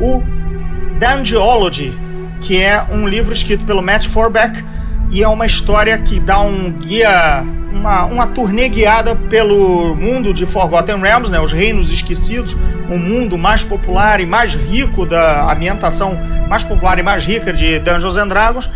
o 0.00 0.22
Dungeology, 0.98 1.92
que 2.40 2.58
é 2.58 2.82
um 2.90 3.06
livro 3.06 3.34
escrito 3.34 3.66
pelo 3.66 3.82
Matt 3.82 4.06
Forbeck 4.06 4.64
e 5.10 5.22
é 5.22 5.28
uma 5.28 5.44
história 5.44 5.98
que 5.98 6.18
dá 6.18 6.40
um 6.40 6.72
guia, 6.72 7.44
uma, 7.70 8.06
uma 8.06 8.26
turnê 8.28 8.66
guiada 8.66 9.14
pelo 9.14 9.94
mundo 9.94 10.32
de 10.32 10.46
Forgotten 10.46 10.96
Realms, 10.96 11.30
né, 11.30 11.38
os 11.38 11.52
Reinos 11.52 11.92
Esquecidos, 11.92 12.56
um 12.88 12.96
mundo 12.96 13.36
mais 13.36 13.62
popular 13.62 14.22
e 14.22 14.24
mais 14.24 14.54
rico 14.54 15.04
da 15.04 15.52
ambientação 15.52 16.18
mais 16.48 16.64
popular 16.64 16.98
e 16.98 17.02
mais 17.02 17.26
rica 17.26 17.52
de 17.52 17.78
Dungeons 17.78 18.16
and 18.16 18.28
Dragons, 18.28 18.70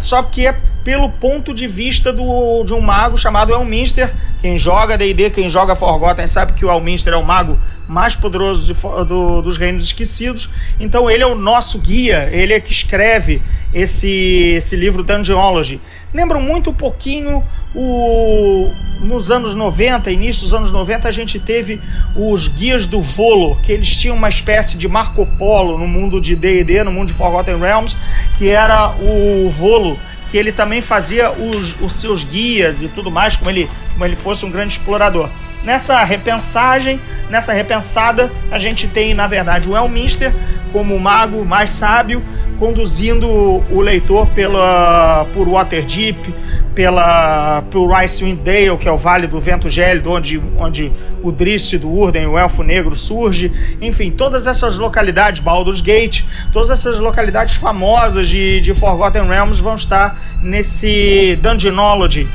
só 0.00 0.20
que 0.24 0.48
é 0.48 0.56
pelo 0.88 1.10
ponto 1.10 1.52
de 1.52 1.66
vista 1.66 2.10
do, 2.10 2.64
de 2.64 2.72
um 2.72 2.80
mago 2.80 3.18
chamado 3.18 3.52
Elminster. 3.52 4.10
Quem 4.40 4.56
joga 4.56 4.96
D&D, 4.96 5.28
quem 5.28 5.46
joga 5.46 5.76
Forgotten 5.76 6.26
sabe 6.26 6.54
que 6.54 6.64
o 6.64 6.72
Elminster 6.72 7.12
é 7.12 7.16
o 7.18 7.22
mago 7.22 7.58
mais 7.86 8.16
poderoso 8.16 8.64
de, 8.64 8.72
do, 9.06 9.42
dos 9.42 9.58
reinos 9.58 9.84
esquecidos. 9.84 10.48
Então 10.80 11.10
ele 11.10 11.22
é 11.22 11.26
o 11.26 11.34
nosso 11.34 11.78
guia, 11.80 12.30
ele 12.32 12.54
é 12.54 12.60
que 12.60 12.72
escreve 12.72 13.42
esse, 13.74 14.54
esse 14.56 14.76
livro 14.76 15.02
Dungeonology. 15.02 15.78
Lembra 16.14 16.38
muito 16.38 16.70
um 16.70 16.74
pouquinho 16.74 17.44
o, 17.74 18.72
nos 19.02 19.30
anos 19.30 19.54
90, 19.54 20.10
início 20.10 20.44
dos 20.44 20.54
anos 20.54 20.72
90, 20.72 21.06
a 21.06 21.12
gente 21.12 21.38
teve 21.38 21.78
os 22.16 22.48
guias 22.48 22.86
do 22.86 23.02
Volo, 23.02 23.56
que 23.56 23.72
eles 23.72 23.94
tinham 23.94 24.16
uma 24.16 24.30
espécie 24.30 24.78
de 24.78 24.88
Marco 24.88 25.26
Polo 25.36 25.76
no 25.76 25.86
mundo 25.86 26.18
de 26.18 26.34
D&D, 26.34 26.82
no 26.82 26.90
mundo 26.92 27.08
de 27.08 27.12
Forgotten 27.12 27.58
Realms, 27.58 27.94
que 28.38 28.48
era 28.48 28.94
o 29.02 29.50
Volo 29.50 29.98
que 30.28 30.36
ele 30.36 30.52
também 30.52 30.80
fazia 30.80 31.30
os, 31.30 31.80
os 31.80 31.92
seus 31.94 32.22
guias 32.24 32.82
e 32.82 32.88
tudo 32.88 33.10
mais, 33.10 33.36
como 33.36 33.50
ele, 33.50 33.68
como 33.92 34.04
ele 34.04 34.16
fosse 34.16 34.44
um 34.44 34.50
grande 34.50 34.72
explorador. 34.72 35.30
Nessa 35.64 36.02
repensagem, 36.04 37.00
nessa 37.28 37.52
repensada, 37.52 38.30
a 38.50 38.58
gente 38.58 38.86
tem, 38.86 39.14
na 39.14 39.26
verdade, 39.26 39.68
o 39.68 39.76
Elminster 39.76 40.32
como 40.72 40.94
o 40.94 41.00
mago 41.00 41.44
mais 41.44 41.70
sábio, 41.70 42.22
conduzindo 42.58 43.26
o 43.26 43.80
leitor 43.80 44.26
pela, 44.28 45.26
por 45.32 45.48
Waterdeep, 45.48 46.34
pela, 46.74 47.62
por 47.70 47.92
Icewind 48.04 48.40
Dale, 48.42 48.76
que 48.78 48.88
é 48.88 48.92
o 48.92 48.96
Vale 48.96 49.26
do 49.26 49.40
Vento 49.40 49.68
Gélido, 49.68 50.10
onde, 50.10 50.40
onde 50.56 50.92
o 51.22 51.32
Driss 51.32 51.76
do 51.78 51.90
Urden, 51.90 52.26
o 52.26 52.38
Elfo 52.38 52.62
Negro, 52.62 52.94
surge. 52.94 53.50
Enfim, 53.80 54.10
todas 54.10 54.46
essas 54.46 54.78
localidades, 54.78 55.40
Baldur's 55.40 55.80
Gate, 55.80 56.22
todas 56.52 56.70
essas 56.70 57.00
localidades 57.00 57.56
famosas 57.56 58.28
de, 58.28 58.60
de 58.60 58.74
Forgotten 58.74 59.26
Realms 59.26 59.60
vão 59.60 59.74
estar 59.74 60.16
nesse 60.42 61.38
Dungeonology, 61.42 62.28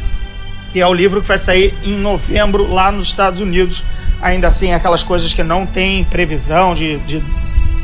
que 0.72 0.82
é 0.82 0.88
o 0.88 0.94
livro 0.94 1.22
que 1.22 1.28
vai 1.28 1.38
sair 1.38 1.74
em 1.84 1.98
novembro 1.98 2.72
lá 2.72 2.92
nos 2.92 3.06
Estados 3.06 3.40
Unidos. 3.40 3.84
Ainda 4.22 4.48
assim, 4.48 4.74
aquelas 4.74 5.04
coisas 5.04 5.34
que 5.34 5.44
não 5.44 5.66
tem 5.66 6.04
previsão 6.06 6.74
de, 6.74 6.98
de, 7.00 7.24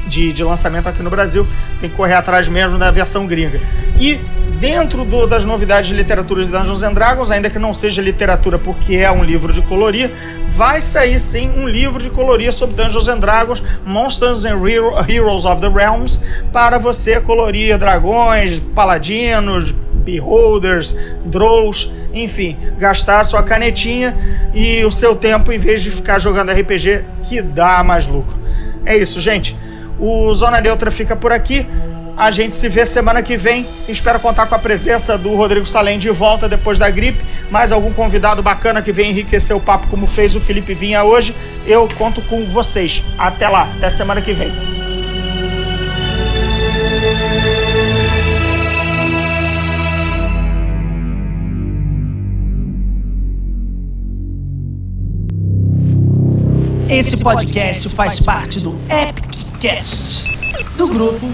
de, 0.07 0.33
de 0.33 0.43
lançamento 0.43 0.87
aqui 0.87 1.03
no 1.03 1.09
Brasil, 1.09 1.47
tem 1.79 1.89
que 1.89 1.95
correr 1.95 2.15
atrás 2.15 2.47
mesmo 2.47 2.77
da 2.77 2.91
versão 2.91 3.27
gringa. 3.27 3.61
E 3.99 4.19
dentro 4.59 5.05
do, 5.05 5.25
das 5.25 5.45
novidades 5.45 5.87
de 5.87 5.95
literatura 5.95 6.43
de 6.43 6.49
Dungeons 6.49 6.83
and 6.83 6.93
Dragons, 6.93 7.31
ainda 7.31 7.49
que 7.49 7.57
não 7.57 7.71
seja 7.71 8.01
literatura 8.01 8.59
porque 8.59 8.95
é 8.95 9.09
um 9.09 9.23
livro 9.23 9.53
de 9.53 9.61
colorir, 9.61 10.11
vai 10.47 10.81
sair 10.81 11.19
sim 11.19 11.49
um 11.57 11.67
livro 11.67 12.01
de 12.01 12.09
colorir 12.09 12.51
sobre 12.51 12.75
Dungeons 12.75 13.07
and 13.07 13.19
Dragons, 13.19 13.63
Monsters 13.85 14.45
and 14.45 14.59
Heroes 15.07 15.45
of 15.45 15.61
the 15.61 15.69
Realms, 15.69 16.21
para 16.51 16.77
você 16.77 17.19
colorir 17.21 17.77
dragões, 17.77 18.59
paladinos, 18.59 19.73
beholders, 20.03 20.95
drows, 21.25 21.91
enfim, 22.13 22.57
gastar 22.77 23.19
a 23.19 23.23
sua 23.23 23.43
canetinha 23.43 24.15
e 24.53 24.83
o 24.83 24.91
seu 24.91 25.15
tempo 25.15 25.51
em 25.51 25.59
vez 25.59 25.81
de 25.81 25.91
ficar 25.91 26.19
jogando 26.19 26.51
RPG, 26.51 27.03
que 27.23 27.41
dá 27.41 27.83
mais 27.83 28.07
lucro. 28.07 28.37
É 28.85 28.97
isso, 28.97 29.21
gente. 29.21 29.55
O 29.99 30.33
Zona 30.33 30.59
Neutra 30.61 30.89
fica 30.89 31.15
por 31.15 31.31
aqui. 31.31 31.67
A 32.19 32.31
gente 32.31 32.53
se 32.53 32.67
vê 32.67 32.85
semana 32.85 33.23
que 33.23 33.37
vem. 33.37 33.65
Espero 33.87 34.19
contar 34.19 34.45
com 34.45 34.53
a 34.53 34.59
presença 34.59 35.17
do 35.17 35.33
Rodrigo 35.35 35.65
Salem 35.65 35.97
de 35.97 36.09
volta 36.09 36.49
depois 36.49 36.77
da 36.77 36.89
gripe. 36.89 37.23
Mais 37.49 37.71
algum 37.71 37.93
convidado 37.93 38.43
bacana 38.43 38.81
que 38.81 38.91
venha 38.91 39.09
enriquecer 39.09 39.55
o 39.55 39.59
papo, 39.61 39.87
como 39.87 40.05
fez 40.05 40.35
o 40.35 40.41
Felipe 40.41 40.73
Vinha 40.73 41.01
hoje. 41.01 41.33
Eu 41.65 41.87
conto 41.97 42.21
com 42.23 42.45
vocês. 42.45 43.01
Até 43.17 43.47
lá, 43.47 43.71
até 43.77 43.89
semana 43.89 44.21
que 44.21 44.33
vem. 44.33 44.51
Esse 56.89 57.23
podcast 57.23 57.87
faz 57.87 58.19
parte 58.19 58.59
do 58.59 58.77
Epic 58.89 59.61
Cast 59.61 60.38
do 60.79 60.87
grupo 60.87 61.27